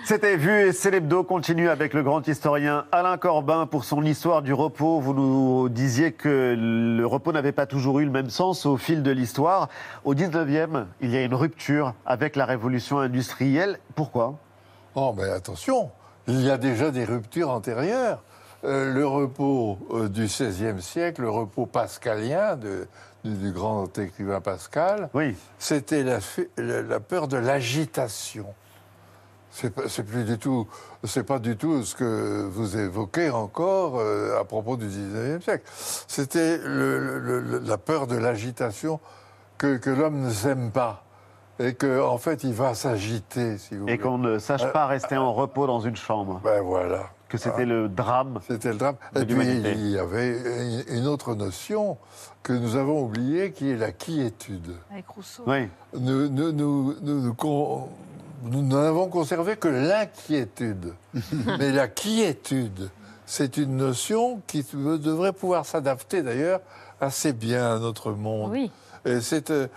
C'était 0.07 0.37
vu 0.37 0.67
et 0.69 0.71
c'est 0.71 0.89
l'hebdo 0.89 1.25
continue 1.25 1.67
avec 1.67 1.93
le 1.93 2.01
grand 2.01 2.25
historien 2.29 2.85
Alain 2.93 3.17
Corbin 3.17 3.65
pour 3.65 3.83
son 3.83 4.03
histoire 4.03 4.41
du 4.41 4.53
repos. 4.53 5.01
Vous 5.01 5.13
nous 5.13 5.67
disiez 5.67 6.13
que 6.13 6.55
le 6.57 7.05
repos 7.05 7.33
n'avait 7.33 7.51
pas 7.51 7.65
toujours 7.65 7.99
eu 7.99 8.05
le 8.05 8.11
même 8.11 8.29
sens 8.29 8.65
au 8.65 8.77
fil 8.77 9.03
de 9.03 9.11
l'histoire. 9.11 9.67
Au 10.05 10.15
19e, 10.15 10.85
il 11.01 11.09
y 11.11 11.17
a 11.17 11.23
une 11.25 11.33
rupture 11.33 11.93
avec 12.05 12.37
la 12.37 12.45
révolution 12.45 12.99
industrielle. 12.99 13.79
Pourquoi? 13.95 14.35
Oh, 14.95 15.13
mais 15.17 15.29
attention, 15.29 15.91
il 16.27 16.39
y 16.41 16.49
a 16.49 16.57
déjà 16.57 16.89
des 16.89 17.03
ruptures 17.03 17.49
antérieures. 17.49 18.23
Euh, 18.63 18.93
le 18.93 19.05
repos 19.05 19.77
euh, 19.91 20.07
du 20.07 20.23
XVIe 20.23 20.81
siècle, 20.81 21.23
le 21.23 21.29
repos 21.29 21.65
pascalien 21.65 22.55
de- 22.55 22.87
du, 23.25 23.33
du 23.35 23.51
grand 23.51 23.85
écrivain 23.97 24.39
Pascal, 24.39 25.09
c'était 25.59 26.03
la, 26.03 26.21
fu- 26.21 26.49
la- 26.55 26.81
la 26.81 26.99
peur 27.01 27.27
de 27.27 27.35
l'agitation. 27.35 28.45
C'est 29.59 29.71
pas- 29.73 29.87
c'est 29.89 30.03
plus 30.03 30.23
du 30.23 30.37
tout, 30.37 30.67
c'est 31.03 31.23
pas 31.23 31.39
du 31.39 31.57
tout 31.57 31.81
ce 31.83 31.95
que 31.95 32.43
vous 32.45 32.77
évoquez 32.77 33.31
encore 33.31 33.97
euh, 33.99 34.39
à 34.39 34.43
propos 34.43 34.77
du 34.77 34.85
XIXe 34.85 35.43
siècle. 35.43 35.63
C'était 36.07 36.59
le- 36.59 37.17
le- 37.17 37.39
le- 37.39 37.57
la 37.59 37.77
peur 37.79 38.05
de 38.05 38.15
l'agitation 38.15 38.99
que, 39.57 39.77
que 39.77 39.89
l'homme 39.89 40.21
ne 40.21 40.29
s'aime 40.29 40.69
pas 40.69 41.03
et 41.57 41.73
qu'en 41.73 42.05
en 42.13 42.17
fait 42.19 42.43
il 42.43 42.53
va 42.53 42.75
s'agiter, 42.75 43.57
si 43.57 43.75
vous 43.75 43.87
Et 43.87 43.97
qu'on 43.97 44.19
ne 44.19 44.37
sache 44.37 44.61
Euh, 44.63 44.71
pas 44.71 44.85
rester 44.85 45.17
en 45.17 45.33
repos 45.33 45.65
dans 45.65 45.79
une 45.79 45.95
chambre. 45.95 46.39
Ben 46.43 46.61
voilà. 46.61 47.09
Que 47.27 47.39
c'était 47.39 47.63
Ah. 47.63 47.65
le 47.65 47.89
drame. 47.89 48.39
C'était 48.47 48.69
le 48.69 48.77
drame. 48.77 48.95
de 49.15 49.21
Et 49.21 49.25
puis 49.25 49.35
il 49.43 49.89
y 49.89 49.97
avait 49.97 50.37
une- 50.37 50.97
une 50.99 51.07
autre 51.07 51.33
notion 51.33 51.97
que 52.43 52.53
nous 52.53 52.75
avons 52.75 53.01
oubliée, 53.03 53.51
qui 53.53 53.71
est 53.71 53.75
la 53.75 53.91
quiétude. 53.91 54.75
Avec 54.91 55.07
Rousseau. 55.07 55.41
Oui. 55.47 55.67
Nous, 55.99 56.29
nous, 56.29 56.51
nous, 56.51 56.93
nous- 57.01 57.33
nous 58.43 58.61
n'avons 58.61 59.07
conservé 59.07 59.57
que 59.57 59.67
l'inquiétude. 59.67 60.93
Mais 61.59 61.71
la 61.71 61.87
quiétude, 61.87 62.89
c'est 63.25 63.57
une 63.57 63.77
notion 63.77 64.41
qui 64.47 64.65
devrait 64.73 65.33
pouvoir 65.33 65.65
s'adapter 65.65 66.21
d'ailleurs 66.21 66.61
assez 67.01 67.33
bien 67.33 67.75
à 67.75 67.79
notre 67.79 68.11
monde. 68.11 68.51
Oui. 68.51 68.71
Et 69.05 69.21
c'est 69.21 69.51
euh, 69.51 69.67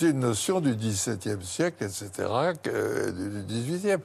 une 0.00 0.20
notion 0.20 0.60
du 0.60 0.74
XVIIe 0.74 1.42
siècle, 1.42 1.84
etc., 1.84 2.10
euh, 2.68 3.10
du 3.10 3.42
du 3.42 3.76
XVIIIe. 3.76 3.98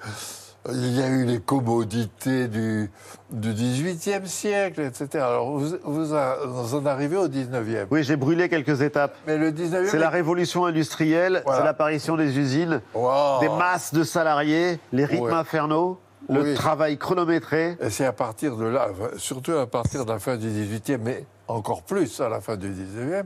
Il 0.72 0.98
y 0.98 1.02
a 1.04 1.10
eu 1.10 1.26
les 1.26 1.40
commodités 1.42 2.48
du, 2.48 2.90
du 3.32 3.54
XVIIIe 3.54 4.26
siècle, 4.28 4.80
etc. 4.80 5.08
Alors 5.26 5.58
vous, 5.58 5.76
vous, 5.84 6.14
a- 6.14 6.38
vous 6.46 6.76
en 6.76 6.86
arrivez 6.86 7.18
au 7.18 7.28
XIXe. 7.28 7.88
Oui, 7.92 8.04
j'ai 8.04 8.16
brûlé 8.16 8.48
quelques 8.48 8.82
étapes. 8.82 9.14
Mais 9.28 9.38
le 9.38 9.52
19e. 9.52 9.88
C'est 9.90 9.98
la 10.00 10.10
révolution 10.10 10.66
industrielle, 10.66 11.42
Voilà. 11.44 11.60
c'est 11.60 11.66
l'apparition 11.66 12.16
des 12.16 12.38
usines, 12.40 12.82
Wow. 12.94 13.42
des 13.42 13.50
masses 13.50 13.94
de 13.94 14.04
salariés, 14.04 14.80
les 14.94 15.04
rythmes 15.04 15.26
Ouais. 15.26 15.34
infernaux, 15.34 16.00
le 16.30 16.42
Oui. 16.44 16.54
travail 16.54 16.98
chronométré. 16.98 17.78
Et 17.82 17.90
c'est 17.90 18.06
à 18.06 18.14
partir 18.14 18.56
de 18.56 18.64
là, 18.66 18.88
surtout 19.18 19.52
à 19.54 19.68
partir 19.68 20.06
de 20.06 20.12
la 20.12 20.20
fin 20.20 20.38
du 20.38 20.48
XVIIIe, 20.48 20.98
mais 21.04 21.26
encore 21.50 21.84
plus 21.84 22.22
à 22.22 22.30
la 22.30 22.40
fin 22.40 22.56
du 22.56 22.70
XIXe, 22.70 23.26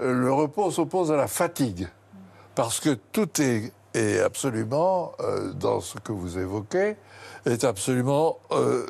euh, 0.00 0.14
le 0.14 0.32
repos 0.32 0.70
s'oppose 0.70 1.12
à 1.12 1.16
la 1.16 1.26
fatigue. 1.26 1.86
Parce 2.54 2.80
que 2.80 2.90
tout 3.12 3.28
est, 3.42 3.72
est 3.94 4.20
absolument, 4.20 5.12
euh, 5.20 5.52
dans 5.52 5.80
ce 5.80 5.98
que 5.98 6.12
vous 6.12 6.38
évoquez, 6.38 6.96
est 7.46 7.64
absolument 7.64 8.38
euh, 8.52 8.86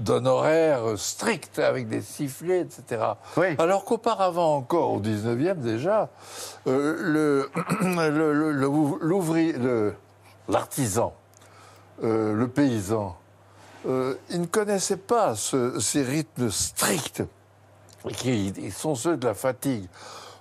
d'un 0.00 0.26
horaire 0.26 0.98
strict, 0.98 1.58
avec 1.58 1.88
des 1.88 2.02
sifflets, 2.02 2.60
etc. 2.60 3.02
Alors 3.58 3.84
qu'auparavant 3.84 4.56
encore, 4.56 4.92
au 4.92 5.00
XIXe 5.00 5.56
déjà, 5.58 6.08
euh, 6.66 6.96
le- 7.00 7.50
le- 7.80 8.32
le- 8.32 8.52
le- 8.52 8.98
l'ouvrier, 9.00 9.52
le- 9.52 9.94
l'artisan, 10.48 11.14
le 12.02 12.46
paysan, 12.46 13.16
il 13.86 14.40
ne 14.40 14.46
connaissait 14.46 14.96
pas 14.96 15.34
ce- 15.34 15.78
ces 15.80 16.02
rythmes 16.02 16.50
stricts 16.50 17.22
qui 18.16 18.70
sont 18.70 18.94
ceux 18.94 19.16
de 19.16 19.26
la 19.26 19.34
fatigue. 19.34 19.86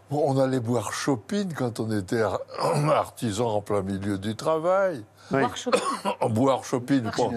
Bon, 0.10 0.24
on 0.26 0.40
allait 0.40 0.60
boire 0.62 0.94
Chopin 0.94 1.46
quand 1.56 1.80
on 1.82 1.92
était 1.92 2.22
ar- 2.22 2.40
artisan 2.90 3.48
en 3.56 3.62
plein 3.62 3.82
milieu 3.82 4.18
du 4.18 4.36
travail. 4.36 5.04
Boire 5.42 5.58
Chopin. 5.58 5.80
Boire 6.30 6.64
Chopin. 6.64 7.02
bon. 7.18 7.32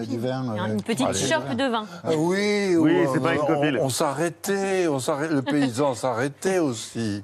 Une 0.67 0.81
petite 0.81 1.13
chope 1.13 1.49
de 1.57 1.63
vin. 1.69 1.85
Ah 2.05 2.11
oui, 2.15 2.77
Oui, 2.77 3.03
on- 3.05 3.13
c'est 3.13 3.19
pas 3.19 3.33
une 3.33 3.77
on- 3.81 3.89
s'arrêtait, 3.89 4.85
le 4.85 5.41
paysan 5.41 5.93
s'arrêtait 5.93 6.59
aussi. 6.59 7.21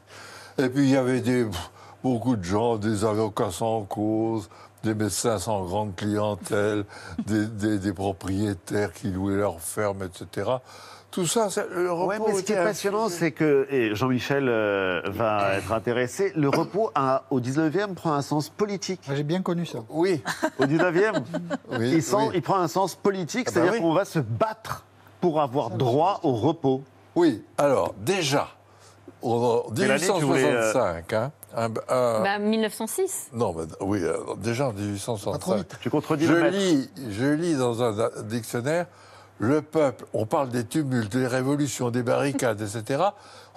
Et 0.57 0.67
puis 0.67 0.83
il 0.83 0.89
y 0.89 0.97
avait 0.97 1.21
des, 1.21 1.47
beaucoup 2.03 2.35
de 2.35 2.43
gens, 2.43 2.75
des 2.75 3.05
avocats 3.05 3.51
sans 3.51 3.83
cause, 3.83 4.49
des 4.83 4.93
médecins 4.93 5.39
sans 5.39 5.63
grande 5.63 5.95
clientèle, 5.95 6.83
des, 7.25 7.45
des- 7.45 7.79
des 7.79 7.93
propriétaires 7.93 8.91
qui 8.91 9.07
louaient 9.07 9.37
leurs 9.37 9.61
fermes, 9.61 10.03
etc. 10.03 10.49
Tout 11.09 11.25
ça, 11.25 11.49
c'est- 11.49 11.67
le 11.73 11.91
repos 11.91 12.07
Ouais, 12.09 12.19
mais 12.27 12.33
ce 12.37 12.43
qui 12.43 12.51
est 12.53 12.63
passionnant, 12.63 13.09
c'est 13.09 13.31
que, 13.31 13.65
et 13.71 13.95
Jean-Michel 13.95 14.47
euh, 14.49 15.01
va 15.05 15.55
être 15.57 15.71
intéressé, 15.71 16.31
le 16.35 16.49
repos 16.49 16.91
a, 16.95 17.23
au 17.31 17.39
19e 17.39 17.95
prend 17.95 18.13
un 18.13 18.21
sens 18.21 18.49
politique. 18.49 19.01
J'ai 19.11 19.23
bien 19.23 19.41
connu 19.41 19.65
ça. 19.65 19.79
Oui. 19.89 20.21
Au 20.59 20.65
19e, 20.65 21.23
Oui, 21.79 21.91
il, 21.93 22.03
sent- 22.03 22.15
oui. 22.17 22.31
il 22.35 22.41
prend 22.41 22.57
un 22.59 22.67
sens 22.67 22.95
politique, 22.95 23.47
Ah 23.47 23.51
bah 23.51 23.53
c'est-à-dire 23.53 23.73
oui. 23.73 23.79
qu'on 23.81 23.93
va 23.93 24.05
se 24.05 24.19
battre 24.19 24.85
pour 25.21 25.41
avoir 25.41 25.71
droit 25.71 26.19
au 26.23 26.33
repos. 26.35 26.83
Oui, 27.15 27.43
alors 27.57 27.95
déjà, 27.97 28.49
en 29.23 29.63
Quelle 29.75 29.89
année 29.91 30.05
tu 30.05 30.25
voulais, 30.25 30.43
euh, 30.43 30.73
1865, 30.73 31.13
hein, 31.13 31.31
un- 31.55 31.65
un- 31.89 32.21
Bah, 32.23 32.37
1906. 32.37 33.29
Non, 33.33 33.55
mais 33.57 33.63
oui, 33.81 33.99
euh, 34.03 34.17
déjà 34.37 34.67
en 34.67 34.73
1865. 34.73 35.65
Tu 35.79 35.89
contredis 35.89 36.27
je 36.27 36.33
le 36.33 36.49
lis, 36.49 36.89
je 37.09 37.25
lis 37.25 37.55
dans 37.55 37.81
un 37.81 38.09
dictionnaire 38.23 38.85
le 39.39 39.61
peuple. 39.61 40.05
On 40.13 40.25
parle 40.25 40.49
des 40.49 40.65
tumultes, 40.65 41.15
des 41.15 41.27
révolutions, 41.27 41.89
des 41.91 42.03
barricades, 42.03 42.61
etc. 42.61 43.03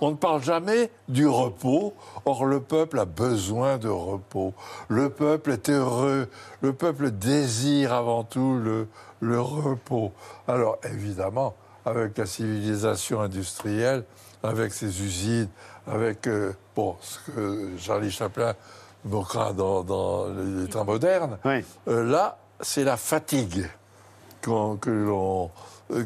On 0.00 0.10
ne 0.10 0.16
parle 0.16 0.42
jamais 0.42 0.90
du 1.08 1.26
repos. 1.26 1.94
Or, 2.24 2.44
le 2.46 2.60
peuple 2.60 2.98
a 2.98 3.04
besoin 3.04 3.78
de 3.78 3.88
repos. 3.88 4.54
Le 4.88 5.10
peuple 5.10 5.52
est 5.52 5.70
heureux. 5.70 6.28
Le 6.60 6.72
peuple 6.72 7.10
désire 7.10 7.92
avant 7.92 8.24
tout 8.24 8.58
le, 8.62 8.88
le 9.20 9.40
repos. 9.40 10.12
Alors, 10.48 10.78
évidemment, 10.84 11.54
avec 11.84 12.16
la 12.18 12.26
civilisation 12.26 13.20
industrielle, 13.20 14.04
avec 14.42 14.72
ses 14.72 15.02
usines, 15.02 15.48
avec 15.86 16.26
euh, 16.26 16.52
bon, 16.74 16.96
ce 17.00 17.18
que 17.30 17.70
Charlie 17.78 18.10
Chaplin 18.10 18.54
moquera 19.04 19.52
dans, 19.52 19.82
dans 19.82 20.28
les 20.28 20.68
temps 20.68 20.84
modernes, 20.84 21.38
euh, 21.88 22.04
là, 22.04 22.38
c'est 22.60 22.84
la 22.84 22.96
fatigue 22.96 23.66
que 24.42 24.90
l'on 24.90 25.50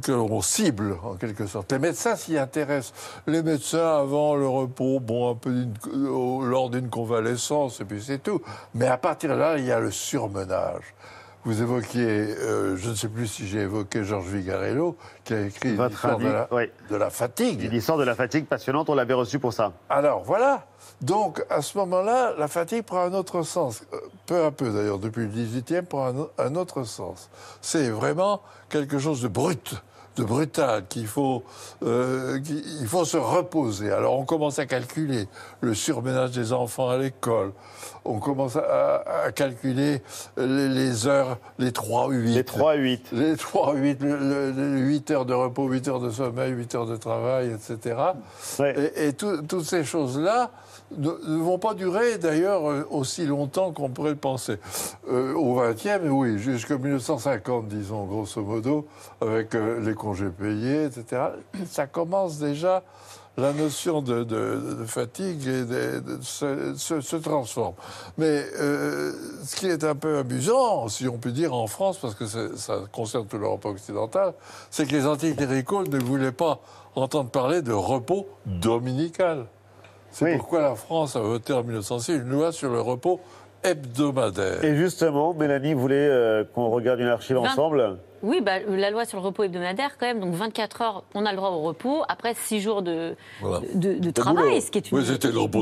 l'on 0.08 0.40
cible 0.40 0.96
en 1.02 1.14
quelque 1.14 1.46
sorte. 1.46 1.72
Les 1.72 1.78
médecins 1.78 2.16
s'y 2.16 2.38
intéressent. 2.38 2.94
Les 3.26 3.42
médecins 3.42 3.98
avant 3.98 4.34
le 4.34 4.48
repos, 4.48 5.00
bon, 5.00 5.32
un 5.32 5.34
peu 5.34 5.50
euh, 5.50 6.44
lors 6.46 6.70
d'une 6.70 6.88
convalescence, 6.88 7.80
et 7.80 7.84
puis 7.84 8.02
c'est 8.02 8.22
tout. 8.22 8.40
Mais 8.74 8.86
à 8.86 8.96
partir 8.96 9.30
de 9.30 9.34
là, 9.34 9.58
il 9.58 9.64
y 9.64 9.72
a 9.72 9.80
le 9.80 9.90
surmenage. 9.90 10.94
Vous 11.46 11.60
évoquiez, 11.60 12.06
euh, 12.06 12.74
je 12.76 12.88
ne 12.88 12.94
sais 12.94 13.08
plus 13.08 13.26
si 13.26 13.46
j'ai 13.46 13.60
évoqué 13.60 14.02
Georges 14.02 14.28
Vigarello, 14.28 14.96
qui 15.24 15.34
a 15.34 15.42
écrit 15.42 15.76
l'histoire 15.76 16.18
de 16.18 16.46
oui. 16.52 16.70
de 16.88 16.96
la 16.96 17.10
fatigue. 17.10 17.62
Une 17.62 17.74
histoire 17.74 17.98
de 17.98 18.04
la 18.04 18.14
fatigue 18.14 18.46
passionnante, 18.46 18.88
on 18.88 18.94
l'avait 18.94 19.12
reçu 19.12 19.38
pour 19.38 19.52
ça. 19.52 19.72
Alors 19.90 20.22
voilà. 20.24 20.64
Donc 21.02 21.44
à 21.50 21.60
ce 21.60 21.76
moment-là, 21.76 22.32
la 22.38 22.48
fatigue 22.48 22.84
prend 22.84 23.00
un 23.00 23.12
autre 23.12 23.42
sens. 23.42 23.82
Euh, 23.92 23.98
Peu 24.24 24.44
à 24.44 24.50
peu 24.52 24.70
d'ailleurs, 24.70 24.98
depuis 24.98 25.26
le 25.26 25.32
18e, 25.32 25.82
prend 25.82 26.14
un, 26.38 26.54
autre 26.54 26.84
sens. 26.84 27.28
C'est 27.60 27.90
vraiment 27.90 28.40
quelque 28.70 28.98
chose 28.98 29.20
de 29.20 29.28
brut, 29.28 29.74
de 30.16 30.24
brutal, 30.24 30.86
qu'il 30.88 31.06
faut, 31.06 31.42
euh, 31.82 32.40
il 32.80 32.86
faut 32.86 33.04
se 33.04 33.18
reposer. 33.18 33.92
Alors 33.92 34.18
on 34.18 34.24
commence 34.24 34.58
à 34.58 34.64
calculer 34.64 35.28
le 35.60 35.74
surménage 35.74 36.30
des 36.30 36.54
enfants 36.54 36.88
à 36.88 36.96
l'école. 36.96 37.52
On 38.06 38.18
commence 38.18 38.56
à, 38.56 39.02
à 39.24 39.32
calculer 39.32 40.02
les, 40.36 40.68
les 40.68 41.06
heures, 41.06 41.38
les 41.58 41.70
3-8. 41.70 42.34
Les 42.34 42.42
3-8. 42.42 43.00
Les 43.12 43.34
3-8, 43.34 43.96
le, 44.02 44.16
le- 44.18 44.50
le 44.52 44.78
8 44.78 45.10
heures 45.10 45.24
de 45.24 45.32
repos, 45.34 45.66
8 45.68 45.88
heures 45.88 46.00
de 46.00 46.10
sommeil, 46.10 46.52
8 46.52 46.74
heures 46.74 46.86
de 46.86 46.96
travail, 46.96 47.50
etc. 47.52 47.96
Et, 48.60 49.08
et 49.08 49.12
tout- 49.14 49.40
toutes 49.42 49.64
ces 49.64 49.84
choses-là 49.84 50.50
ne, 50.98 51.08
ne 51.26 51.36
vont 51.42 51.58
pas 51.58 51.72
durer 51.74 52.18
d'ailleurs 52.18 52.62
aussi 52.92 53.24
longtemps 53.24 53.72
qu'on 53.72 53.88
pourrait 53.88 54.10
le 54.10 54.16
penser. 54.16 54.56
Euh, 55.10 55.32
au 55.34 55.58
20e, 55.62 56.08
oui, 56.10 56.38
jusqu'en 56.38 56.78
1950, 56.78 57.68
disons, 57.68 58.04
grosso 58.04 58.42
modo, 58.42 58.86
avec 59.22 59.54
euh, 59.54 59.80
les 59.80 59.94
congés 59.94 60.28
payés, 60.28 60.84
etc. 60.84 61.22
Ça 61.66 61.86
commence 61.86 62.38
déjà 62.38 62.82
la 63.36 63.52
notion 63.52 64.00
de, 64.00 64.22
de- 64.22 64.76
de 64.80 64.84
fatigue 64.84 65.46
et 65.48 65.62
de- 65.64 66.00
de- 66.00 66.18
se, 66.22 66.74
se- 66.76 67.00
se 67.00 67.16
transforme. 67.16 67.74
Mais 68.16 68.44
euh, 68.60 69.12
ce 69.44 69.56
qui 69.56 69.66
est 69.66 69.82
un 69.84 69.96
peu 69.96 70.18
amusant, 70.18 70.88
si 70.88 71.08
on 71.08 71.18
peut 71.18 71.32
dire, 71.32 71.52
en 71.54 71.66
France, 71.66 71.98
parce 71.98 72.14
que 72.14 72.26
ça 72.26 72.74
concerne 72.92 73.26
toute 73.26 73.40
l'Europe 73.40 73.64
occidentale, 73.64 74.34
c'est 74.70 74.86
que 74.86 74.92
les 74.92 75.06
anticléricaux 75.06 75.84
ne 75.84 75.98
voulaient 75.98 76.30
pas 76.32 76.60
entendre 76.94 77.30
parler 77.30 77.60
de 77.62 77.72
repos 77.72 78.28
dominical. 78.46 79.46
C'est 80.12 80.36
pourquoi 80.38 80.60
la 80.62 80.76
France 80.76 81.16
a 81.16 81.20
voté 81.20 81.52
en 81.52 81.64
1906 81.64 82.12
une 82.12 82.28
loi 82.30 82.52
sur 82.52 82.70
le 82.70 82.80
repos 82.80 83.18
hebdomadaire. 83.64 84.62
Et 84.64 84.76
justement, 84.76 85.34
Mélanie 85.34 85.74
voulait 85.74 85.96
euh, 86.08 86.44
qu'on 86.54 86.68
regarde 86.70 87.00
une 87.00 87.08
archive 87.08 87.38
ensemble? 87.38 87.98
Oui, 88.24 88.40
bah, 88.40 88.58
la 88.66 88.90
loi 88.90 89.04
sur 89.04 89.18
le 89.20 89.24
repos 89.24 89.42
hebdomadaire, 89.44 89.98
quand 89.98 90.06
même, 90.06 90.18
donc 90.18 90.32
24 90.34 90.80
heures, 90.82 91.04
on 91.14 91.26
a 91.26 91.30
le 91.30 91.36
droit 91.36 91.50
au 91.50 91.60
repos, 91.60 92.02
après 92.08 92.34
6 92.34 92.60
jours 92.60 92.80
de, 92.82 93.14
Voilà. 93.40 93.60
de, 93.74 93.94
de 93.94 93.98
De 93.98 94.10
travail, 94.10 94.44
boulot. 94.48 94.60
ce 94.60 94.70
qui 94.70 94.78
est 94.78 94.90
une 94.90 94.98
Oui, 94.98 95.04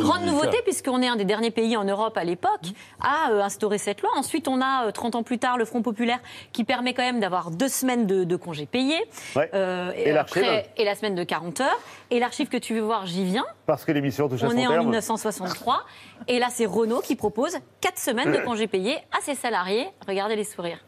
grande 0.01 0.25
nouveauté, 0.25 0.59
puisqu'on 0.65 1.03
est 1.03 1.09
un 1.09 1.17
des 1.17 1.25
derniers 1.25 1.51
pays 1.51 1.77
en 1.77 1.85
Europe 1.85 2.17
à 2.17 2.25
l'époque 2.25 2.61
à 3.01 3.31
euh, 3.33 3.41
instaurer 3.43 3.79
cette 3.79 4.01
loi. 4.01 4.11
Ensuite, 4.17 4.47
on 4.49 4.61
a, 4.61 4.87
euh, 4.87 4.91
30 4.93 5.17
ans 5.17 5.23
plus 5.25 5.39
tard, 5.39 5.59
le 5.59 5.65
Front 5.65 5.83
populaire, 5.83 6.21
qui 6.53 6.63
permet 6.65 6.95
quand 6.95 7.03
même 7.03 7.19
d'avoir 7.21 7.51
deux 7.51 7.69
semaines 7.69 8.07
de, 8.07 8.23
de 8.25 8.37
congés 8.37 8.67
payés. 8.67 9.03
Ouais. 9.35 9.51
Euh, 9.55 9.91
Et 9.97 10.13
l'archive 10.13 10.43
après- 10.45 10.71
Et 10.77 10.85
la 10.85 10.95
semaine 10.95 11.15
de 11.17 11.25
40 11.25 11.61
heures. 11.61 11.81
Et 12.11 12.21
l'archive 12.21 12.49
que 12.49 12.57
tu 12.59 12.75
veux 12.75 12.81
voir, 12.81 13.07
j'y 13.07 13.25
viens. 13.25 13.45
Parce 13.67 13.85
que 13.85 13.91
l'émission 13.93 14.29
touche 14.29 14.43
à 14.45 14.47
On 14.47 14.51
est 14.57 14.67
en 14.67 14.71
terme. 14.71 14.85
1963. 14.85 15.81
Et 16.29 16.39
là, 16.39 16.47
c'est 16.51 16.67
Renault 16.67 17.01
qui 17.01 17.17
propose 17.17 17.57
4 17.81 17.99
semaines 17.99 18.33
de 18.33 18.39
congés 18.39 18.67
payés 18.69 18.99
à 19.19 19.21
ses 19.23 19.35
salariés. 19.35 19.89
Regardez 20.07 20.37
les 20.37 20.45
sourires. 20.45 20.79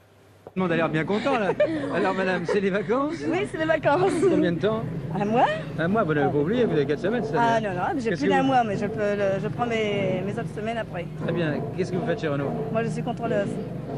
Tout 0.54 0.60
le 0.60 0.66
monde 0.66 0.72
a 0.72 0.76
l'air 0.76 0.88
bien 0.88 1.04
content 1.04 1.36
là. 1.36 1.50
Alors 1.96 2.14
madame, 2.14 2.42
c'est 2.46 2.60
les 2.60 2.70
vacances? 2.70 3.14
Oui, 3.28 3.38
c'est 3.50 3.58
les 3.58 3.64
vacances. 3.64 4.12
Combien 4.30 4.52
de 4.52 4.60
temps? 4.60 4.84
Un 5.20 5.24
mois 5.24 5.46
Un 5.80 5.88
mois, 5.88 6.04
vous 6.04 6.14
n'avez 6.14 6.30
pas 6.30 6.38
oublié, 6.38 6.64
vous 6.64 6.74
avez 6.74 6.86
4 6.86 7.00
semaines 7.00 7.24
cette 7.24 7.34
Ah 7.36 7.60
non, 7.60 7.70
non, 7.70 7.98
j'ai 7.98 8.12
plus 8.12 8.28
d'un 8.28 8.40
vous- 8.42 8.46
mois, 8.46 8.62
mais 8.62 8.76
je, 8.76 8.86
peux 8.86 9.00
le- 9.00 9.40
je 9.42 9.48
prends 9.48 9.66
mes, 9.66 10.22
mes 10.24 10.30
autres 10.32 10.54
semaines 10.54 10.78
après. 10.78 11.06
Très 11.24 11.32
bien, 11.32 11.54
qu'est-ce 11.76 11.90
que 11.90 11.96
vous 11.96 12.06
faites 12.06 12.20
chez 12.20 12.28
Renault? 12.28 12.52
Moi, 12.70 12.84
je 12.84 12.88
suis 12.90 13.02
contrôleuse. 13.02 13.48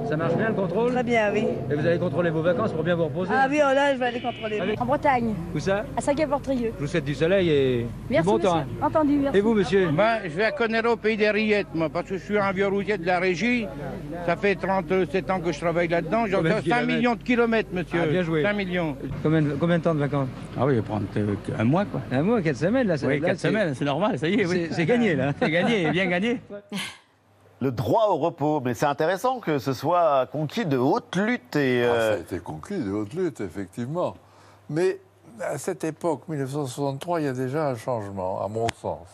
Ça 0.08 0.16
marche 0.16 0.34
bien 0.36 0.48
le 0.48 0.54
contrôle 0.54 0.92
Très 0.92 1.02
bien, 1.02 1.30
oui. 1.32 1.46
Et 1.70 1.74
vous 1.74 1.86
allez 1.86 1.98
contrôler 1.98 2.30
vos 2.30 2.42
vacances 2.42 2.72
pour 2.72 2.82
bien 2.84 2.94
vous 2.94 3.04
reposer 3.04 3.32
Ah 3.34 3.46
oui, 3.50 3.58
oh 3.62 3.74
là, 3.74 3.92
je 3.94 3.98
vais 3.98 4.06
aller 4.06 4.20
contrôler. 4.20 4.60
Avec- 4.60 4.80
En 4.80 4.84
Bretagne, 4.86 5.34
Où 5.54 5.58
ça 5.58 5.84
à 5.96 6.00
Saint-Gabriel. 6.00 6.72
Je 6.76 6.80
vous 6.80 6.86
souhaite 6.86 7.04
du 7.04 7.14
soleil 7.14 7.50
et 7.50 7.86
Merci, 8.10 8.22
du 8.26 8.30
bon 8.32 8.36
monsieur. 8.36 8.48
temps. 8.50 8.56
hein. 8.58 8.66
Entendu, 8.82 9.12
merci. 9.14 9.38
Et 9.38 9.40
vous, 9.40 9.54
monsieur 9.54 9.90
Moi, 9.90 10.06
je 10.24 10.28
vais 10.30 10.44
à 10.44 10.52
Conero, 10.52 10.90
au 10.92 10.96
pays 10.96 11.16
des 11.16 11.30
rillettes, 11.30 11.68
moi, 11.74 11.88
parce 11.88 12.08
que 12.08 12.18
je 12.18 12.22
suis 12.24 12.38
un 12.38 12.52
vieux 12.52 12.68
routier 12.68 12.98
de 12.98 13.06
la 13.06 13.18
régie. 13.18 13.66
Ça 14.26 14.36
fait 14.36 14.54
37 14.54 15.30
ans 15.30 15.40
que 15.40 15.50
je 15.52 15.58
travaille 15.60 15.88
là-dedans. 15.88 16.26
J'ai 16.26 16.36
Combien 16.36 16.50
de 16.50 16.56
5 16.56 16.62
kilomètres 16.64 16.86
millions 16.86 17.14
de 17.14 17.22
kilomètres, 17.22 17.68
monsieur. 17.72 18.00
Ah, 18.02 18.06
bien 18.06 18.22
joué. 18.22 18.42
5 18.42 18.52
millions. 18.56 18.96
Combien, 19.22 19.42
de- 19.42 19.56
combien 19.58 19.78
de 19.78 19.82
temps 19.84 19.94
de 19.94 20.00
vacances 20.00 20.28
Ah 20.58 20.64
oui, 20.66 20.72
je 20.72 20.76
vais 20.80 20.82
prendre 20.82 21.04
euh, 21.16 21.34
un 21.58 21.64
mois, 21.64 21.84
quoi. 21.84 22.00
Un 22.12 22.22
mois, 22.22 22.40
4 22.42 22.56
semaines 22.56 22.86
là 22.86 22.96
ça- 22.96 23.06
Oui, 23.06 23.18
là, 23.18 23.28
4 23.28 23.40
semaines, 23.40 23.74
c'est 23.74 23.84
normal, 23.84 24.18
ça 24.18 24.28
y 24.28 24.40
est, 24.40 24.46
oui. 24.46 24.68
C'est 24.70 24.86
gagné 24.86 25.14
là. 25.14 25.32
C'est 25.40 25.50
gagné, 25.50 25.90
bien 25.90 26.06
gagné. 26.06 26.40
Le 27.60 27.70
droit 27.72 28.08
au 28.08 28.16
repos. 28.16 28.60
Mais 28.60 28.74
c'est 28.74 28.86
intéressant 28.86 29.40
que 29.40 29.58
ce 29.58 29.72
soit 29.72 30.26
conquis 30.30 30.66
de 30.66 30.76
haute 30.76 31.16
lutte. 31.16 31.56
Et, 31.56 31.84
Ah, 31.84 31.88
ça 31.88 31.94
euh, 31.94 32.14
a 32.16 32.18
été 32.18 32.38
conquis 32.38 32.78
de 32.78 32.92
haute 32.92 33.14
lutte, 33.14 33.40
effectivement. 33.40 34.14
Mais 34.68 35.00
à 35.40 35.58
cette 35.58 35.84
époque, 35.84 36.22
1963, 36.28 37.20
il 37.20 37.24
y 37.24 37.28
a 37.28 37.32
déjà 37.32 37.68
un 37.68 37.76
changement, 37.76 38.42
à 38.44 38.48
mon 38.48 38.66
sens, 38.80 39.06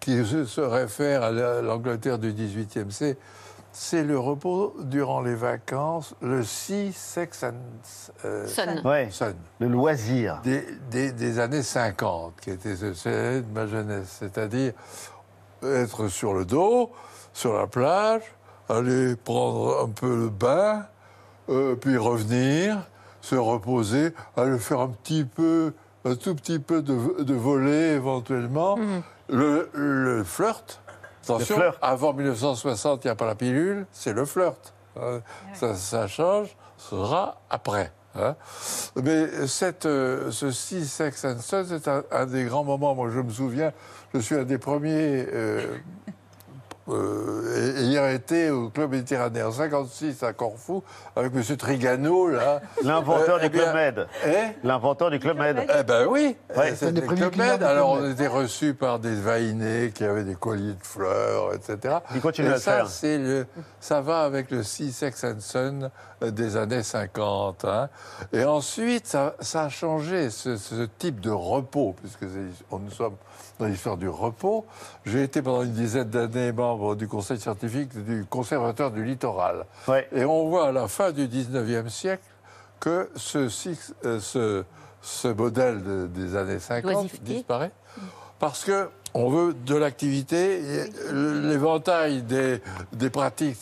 qui 0.00 0.24
se 0.24 0.60
réfère 0.60 1.22
à 1.22 1.30
la- 1.30 1.62
l'Angleterre 1.62 2.18
du 2.18 2.32
XVIIIe. 2.32 2.86
C'est, 2.90 3.16
c'est 3.72 4.02
le 4.02 4.18
repos 4.18 4.74
durant 4.80 5.20
les 5.22 5.34
vacances, 5.34 6.14
le 6.20 6.42
Sea 6.44 6.92
Sex 6.92 7.42
and 7.44 7.52
euh, 8.24 8.46
Sun. 8.46 8.82
Ouais. 8.84 9.08
Sun. 9.10 9.34
le 9.60 9.68
loisir. 9.68 10.40
Des, 10.42 10.64
des- 10.90 11.12
des 11.12 11.38
années 11.38 11.62
50, 11.62 12.34
qui 12.40 12.50
était 12.50 12.74
de 12.74 13.44
ma 13.54 13.66
jeunesse, 13.66 14.16
c'est-à-dire 14.20 14.72
être 15.62 16.08
sur 16.08 16.34
le 16.34 16.44
dos, 16.44 16.90
sur 17.32 17.54
la 17.54 17.66
plage, 17.66 18.22
aller 18.68 19.16
prendre 19.16 19.84
un 19.84 19.88
peu 19.88 20.14
le 20.14 20.28
bain, 20.28 20.86
euh, 21.48 21.74
puis 21.76 21.96
revenir, 21.96 22.78
se 23.20 23.34
reposer, 23.34 24.12
aller 24.36 24.58
faire 24.58 24.80
un 24.80 24.88
petit 24.88 25.24
peu, 25.24 25.72
un 26.04 26.14
tout 26.14 26.34
petit 26.34 26.58
peu 26.58 26.82
de, 26.82 27.22
de 27.22 27.34
volet 27.34 27.90
éventuellement, 27.94 28.78
le, 29.28 29.68
le 29.74 30.24
flirt. 30.24 30.80
Attention, 31.24 31.54
flirt. 31.56 31.78
avant 31.80 32.12
1960, 32.12 33.04
il 33.04 33.06
n'y 33.06 33.10
a 33.12 33.14
pas 33.14 33.26
la 33.26 33.34
pilule, 33.36 33.86
c'est 33.92 34.12
le 34.12 34.24
flirt. 34.24 34.74
Euh, 34.96 35.20
ça, 35.54 35.74
ça 35.76 36.06
change, 36.08 36.48
ce 36.76 36.90
sera 36.90 37.40
après. 37.48 37.92
hein. 38.16 38.34
Mais 39.02 39.46
cette, 39.46 39.86
euh, 39.86 40.30
ce 40.32 40.50
Six 40.50 40.86
Sex 40.86 41.24
and 41.24 41.38
Son, 41.40 41.64
c'est 41.68 41.86
un, 41.88 42.02
un 42.10 42.26
des 42.26 42.44
grands 42.44 42.64
moments. 42.64 42.94
Moi, 42.96 43.08
je 43.10 43.20
me 43.20 43.30
souviens, 43.30 43.72
je 44.12 44.18
suis 44.18 44.34
un 44.34 44.42
des 44.42 44.58
premiers 44.58 45.26
euh, 46.88 46.94
euh, 46.94 47.78
ayant 47.90 48.08
été 48.08 48.50
au 48.50 48.68
Club 48.70 48.90
Méditerranéen 48.90 49.46
en 49.48 49.52
56 49.52 50.22
à 50.22 50.32
Corfou, 50.32 50.82
avec 51.16 51.32
M. 51.34 51.56
Trigano, 51.56 52.28
là. 52.28 52.60
L'inventeur 52.84 53.36
Euh, 53.36 53.40
du 53.40 53.46
eh 53.46 53.50
Club 53.50 53.74
Med. 53.74 54.06
hein 54.26 54.52
L'inventeur 54.64 55.10
du 55.10 55.18
Club 55.18 55.38
Med. 55.38 55.64
eh 55.78 55.82
ben 55.84 56.06
oui, 56.08 56.36
Ouais. 56.56 56.74
c'était 56.74 56.92
des 56.92 57.00
le 57.00 57.06
premiers 57.06 57.20
Club 57.20 57.36
Med. 57.36 57.62
Alors 57.62 57.90
on 57.92 58.10
était 58.10 58.26
reçus 58.26 58.74
par 58.74 58.98
des 58.98 59.14
vainés 59.14 59.92
qui 59.94 60.04
avaient 60.04 60.24
des 60.24 60.34
colliers 60.34 60.74
de 60.74 60.82
fleurs, 60.84 61.54
etc. 61.54 61.96
Il 62.14 62.20
continue 62.20 62.48
Et 62.48 62.50
à 62.50 62.54
le 62.54 62.60
ça, 62.60 62.72
faire. 62.78 62.88
c'est 62.88 63.18
le, 63.18 63.46
ça 63.80 64.00
va 64.00 64.22
avec 64.22 64.50
le 64.50 64.62
Six 64.62 64.92
Sex 64.92 65.24
and 65.24 65.36
Son 65.40 65.90
euh, 66.22 66.30
des 66.30 66.56
années 66.56 66.82
50. 66.82 67.64
hein. 67.64 67.88
Et 68.32 68.44
ensuite, 68.44 69.06
ça, 69.06 69.34
ça 69.40 69.64
a 69.64 69.68
changé 69.68 70.30
ce, 70.30 70.56
ce 70.56 70.86
type 70.98 71.20
de 71.20 71.30
repos, 71.30 71.94
puisque 72.00 72.24
on- 72.70 72.78
nous 72.78 72.90
sommes 72.90 73.16
dans 73.58 73.66
l'histoire 73.66 73.96
du 73.96 74.08
repos. 74.08 74.64
J'ai 75.04 75.22
été 75.24 75.42
pendant 75.42 75.62
une 75.62 75.72
dizaine 75.72 76.08
d'années 76.10 76.52
membre 76.52 76.81
du 76.96 77.08
conseil 77.08 77.38
scientifique 77.38 77.90
du 78.04 78.24
conservateur 78.28 78.90
du 78.90 79.04
littoral. 79.04 79.64
Et 80.12 80.24
on 80.24 80.48
voit 80.48 80.68
à 80.68 80.72
la 80.72 80.88
fin 80.88 81.12
du 81.12 81.26
19e 81.28 81.88
siècle 81.88 82.22
que 82.80 83.08
ce, 83.16 83.48
euh, 84.04 84.18
ce, 84.20 84.64
ce 85.00 85.28
modèle 85.28 85.82
de- 85.82 86.06
des 86.08 86.36
années 86.36 86.58
50 86.58 86.92
L'oisiveté. 86.92 87.34
disparaît. 87.34 87.70
Parce 88.38 88.64
que 88.64 88.88
on 89.14 89.28
veut 89.30 89.52
de 89.54 89.76
l'activité, 89.76 90.60
et 90.62 90.90
l'éventail 91.12 92.22
des, 92.22 92.60
des 92.92 93.10
pratiques 93.10 93.58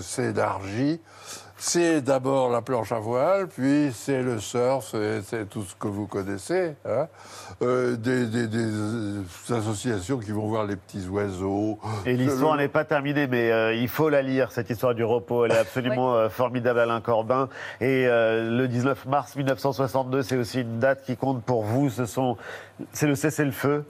s'élargit. 0.00 1.00
C'est 1.62 2.00
d'abord 2.00 2.48
la 2.50 2.62
planche 2.62 2.90
à 2.90 2.98
voile, 3.00 3.46
puis 3.46 3.90
c'est 3.92 4.22
le 4.22 4.38
surf, 4.40 4.88
c'est- 4.92 5.20
c'est 5.20 5.46
tout 5.46 5.60
ce 5.62 5.74
que 5.74 5.88
vous 5.88 6.06
connaissez. 6.06 6.74
hein. 6.88 7.06
Euh, 7.60 7.96
des, 7.96 8.24
des- 8.24 8.46
des, 8.46 8.56
euh, 8.64 9.22
associations 9.50 10.16
qui 10.18 10.30
vont 10.32 10.46
voir 10.48 10.64
les 10.64 10.76
petits 10.76 11.06
oiseaux. 11.06 11.78
Et 12.06 12.14
l'histoire 12.14 12.56
Le- 12.56 12.62
n'est 12.62 12.68
pas 12.68 12.84
terminée, 12.86 13.26
mais 13.26 13.52
euh, 13.52 13.74
il 13.74 13.88
faut 13.88 14.08
la 14.08 14.22
lire, 14.22 14.52
cette 14.52 14.70
histoire 14.70 14.94
du 14.94 15.04
repos. 15.04 15.44
Elle 15.44 15.52
est 15.52 15.58
absolument 15.58 16.30
formidable, 16.30 16.80
Alain 16.80 17.02
Corbin. 17.02 17.50
Et 17.82 18.06
euh, 18.08 18.56
le 18.56 18.66
19 18.66 19.04
mars 19.04 19.36
1962, 19.36 20.22
c'est 20.22 20.38
aussi 20.38 20.62
une 20.62 20.78
date 20.78 21.02
qui 21.04 21.18
compte 21.18 21.42
pour 21.44 21.62
vous. 21.62 21.90
Ce 21.90 22.06
sont, 22.06 22.38
c'est 22.94 23.06
le 23.06 23.14
cessez-le-feu. 23.14 23.84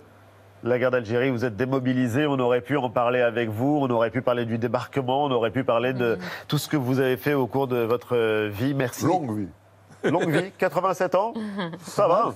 La 0.62 0.78
guerre 0.78 0.90
d'Algérie, 0.90 1.30
vous 1.30 1.46
êtes 1.46 1.56
démobilisés, 1.56 2.26
on 2.26 2.38
aurait 2.38 2.60
pu 2.60 2.76
en 2.76 2.90
parler 2.90 3.22
avec 3.22 3.48
vous, 3.48 3.78
on 3.80 3.88
aurait 3.88 4.10
pu 4.10 4.20
parler 4.20 4.44
du 4.44 4.58
débarquement, 4.58 5.24
on 5.24 5.30
aurait 5.30 5.50
pu 5.50 5.64
parler 5.64 5.94
de 5.94 6.18
tout 6.48 6.58
ce 6.58 6.68
que 6.68 6.76
vous 6.76 7.00
avez 7.00 7.16
fait 7.16 7.32
au 7.32 7.46
cours 7.46 7.66
de 7.66 7.78
votre 7.78 8.14
euh, 8.14 8.50
vie. 8.52 8.74
Merci. 8.74 9.06
Longue 9.06 9.38
vie. 9.38 9.48
Longue 10.10 10.30
vie, 10.30 10.52
87 10.58 11.14
ans, 11.14 11.32
ça 11.80 12.08
va. 12.08 12.34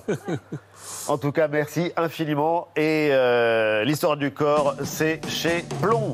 En 1.07 1.19
tout 1.19 1.31
cas, 1.31 1.47
merci 1.47 1.91
infiniment. 1.97 2.67
Et 2.75 3.09
euh, 3.11 3.83
l'histoire 3.83 4.17
du 4.17 4.31
corps, 4.31 4.75
c'est 4.83 5.21
chez 5.29 5.63
Plomb. 5.81 6.11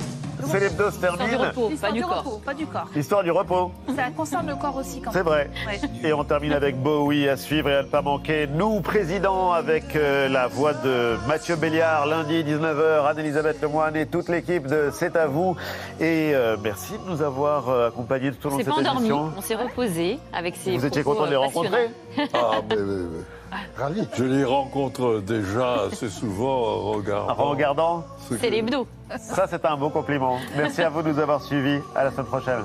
C'est 0.47 0.69
se 0.69 0.99
termine. 0.99 1.27
L'histoire 1.69 1.93
du 1.93 2.03
repos, 2.03 2.41
pas 2.43 2.53
du 2.53 2.65
corps. 2.65 2.85
L'histoire 2.95 3.23
du 3.23 3.31
repos. 3.31 3.71
Ça 3.95 4.03
concerne 4.15 4.47
le 4.47 4.55
corps 4.55 4.75
aussi 4.77 5.01
quand 5.01 5.11
C'est 5.11 5.19
même. 5.19 5.27
vrai. 5.27 5.49
Ouais. 5.67 5.79
Et 6.09 6.13
on 6.13 6.23
termine 6.23 6.53
avec 6.53 6.81
Bowie 6.81 7.27
à 7.29 7.37
suivre 7.37 7.69
et 7.69 7.75
à 7.75 7.83
ne 7.83 7.87
pas 7.87 8.01
manquer. 8.01 8.47
Nous, 8.47 8.81
président, 8.81 9.51
avec 9.51 9.95
euh, 9.95 10.27
la 10.29 10.47
voix 10.47 10.73
de 10.73 11.17
Mathieu 11.27 11.55
Béliard, 11.55 12.05
lundi 12.07 12.43
19h, 12.43 13.05
Anne-Elisabeth 13.09 13.61
Lemoine 13.61 13.95
et 13.95 14.05
toute 14.05 14.29
l'équipe 14.29 14.67
de 14.67 14.89
C'est 14.93 15.15
à 15.15 15.27
vous. 15.27 15.55
Et 15.99 16.31
euh, 16.33 16.57
merci 16.63 16.93
de 16.93 17.09
nous 17.11 17.21
avoir 17.21 17.69
euh, 17.69 17.87
accompagnés 17.87 18.31
tout 18.31 18.47
au 18.47 18.49
On 18.49 18.51
long 18.53 18.57
de 18.57 18.63
s'est 18.63 18.69
cette 18.71 18.73
pas 18.83 18.89
endormi, 18.89 19.07
émission. 19.07 19.31
on 19.37 19.41
s'est 19.41 19.55
reposé 19.55 20.19
avec 20.33 20.55
ces 20.55 20.77
Vous 20.77 20.85
étiez 20.85 21.01
propos, 21.03 21.19
content 21.19 21.25
de 21.27 21.31
les 21.31 21.35
euh, 21.37 21.39
rencontrer 21.39 21.89
Ah, 22.33 22.51
mais, 22.69 22.75
mais, 22.75 22.83
mais. 22.83 23.57
Ravi. 23.77 24.07
Je 24.15 24.23
les 24.23 24.45
rencontre 24.45 25.19
déjà 25.19 25.81
assez 25.91 26.07
souvent 26.09 26.55
en 26.63 26.91
regardant. 26.93 27.33
En 27.37 27.49
regardant 27.49 28.03
ce 28.29 28.37
C'est 28.37 28.47
que- 28.47 28.51
l'hebdo. 28.53 28.87
Ça, 29.19 29.47
c'est 29.49 29.65
un 29.65 29.77
beau 29.77 29.89
compliment. 29.89 30.37
Merci 30.55 30.81
à 30.81 30.89
vous 30.89 31.01
de 31.01 31.11
nous 31.11 31.19
avoir 31.19 31.41
suivis. 31.41 31.79
À 31.95 32.03
la 32.03 32.11
semaine 32.11 32.25
prochaine. 32.27 32.63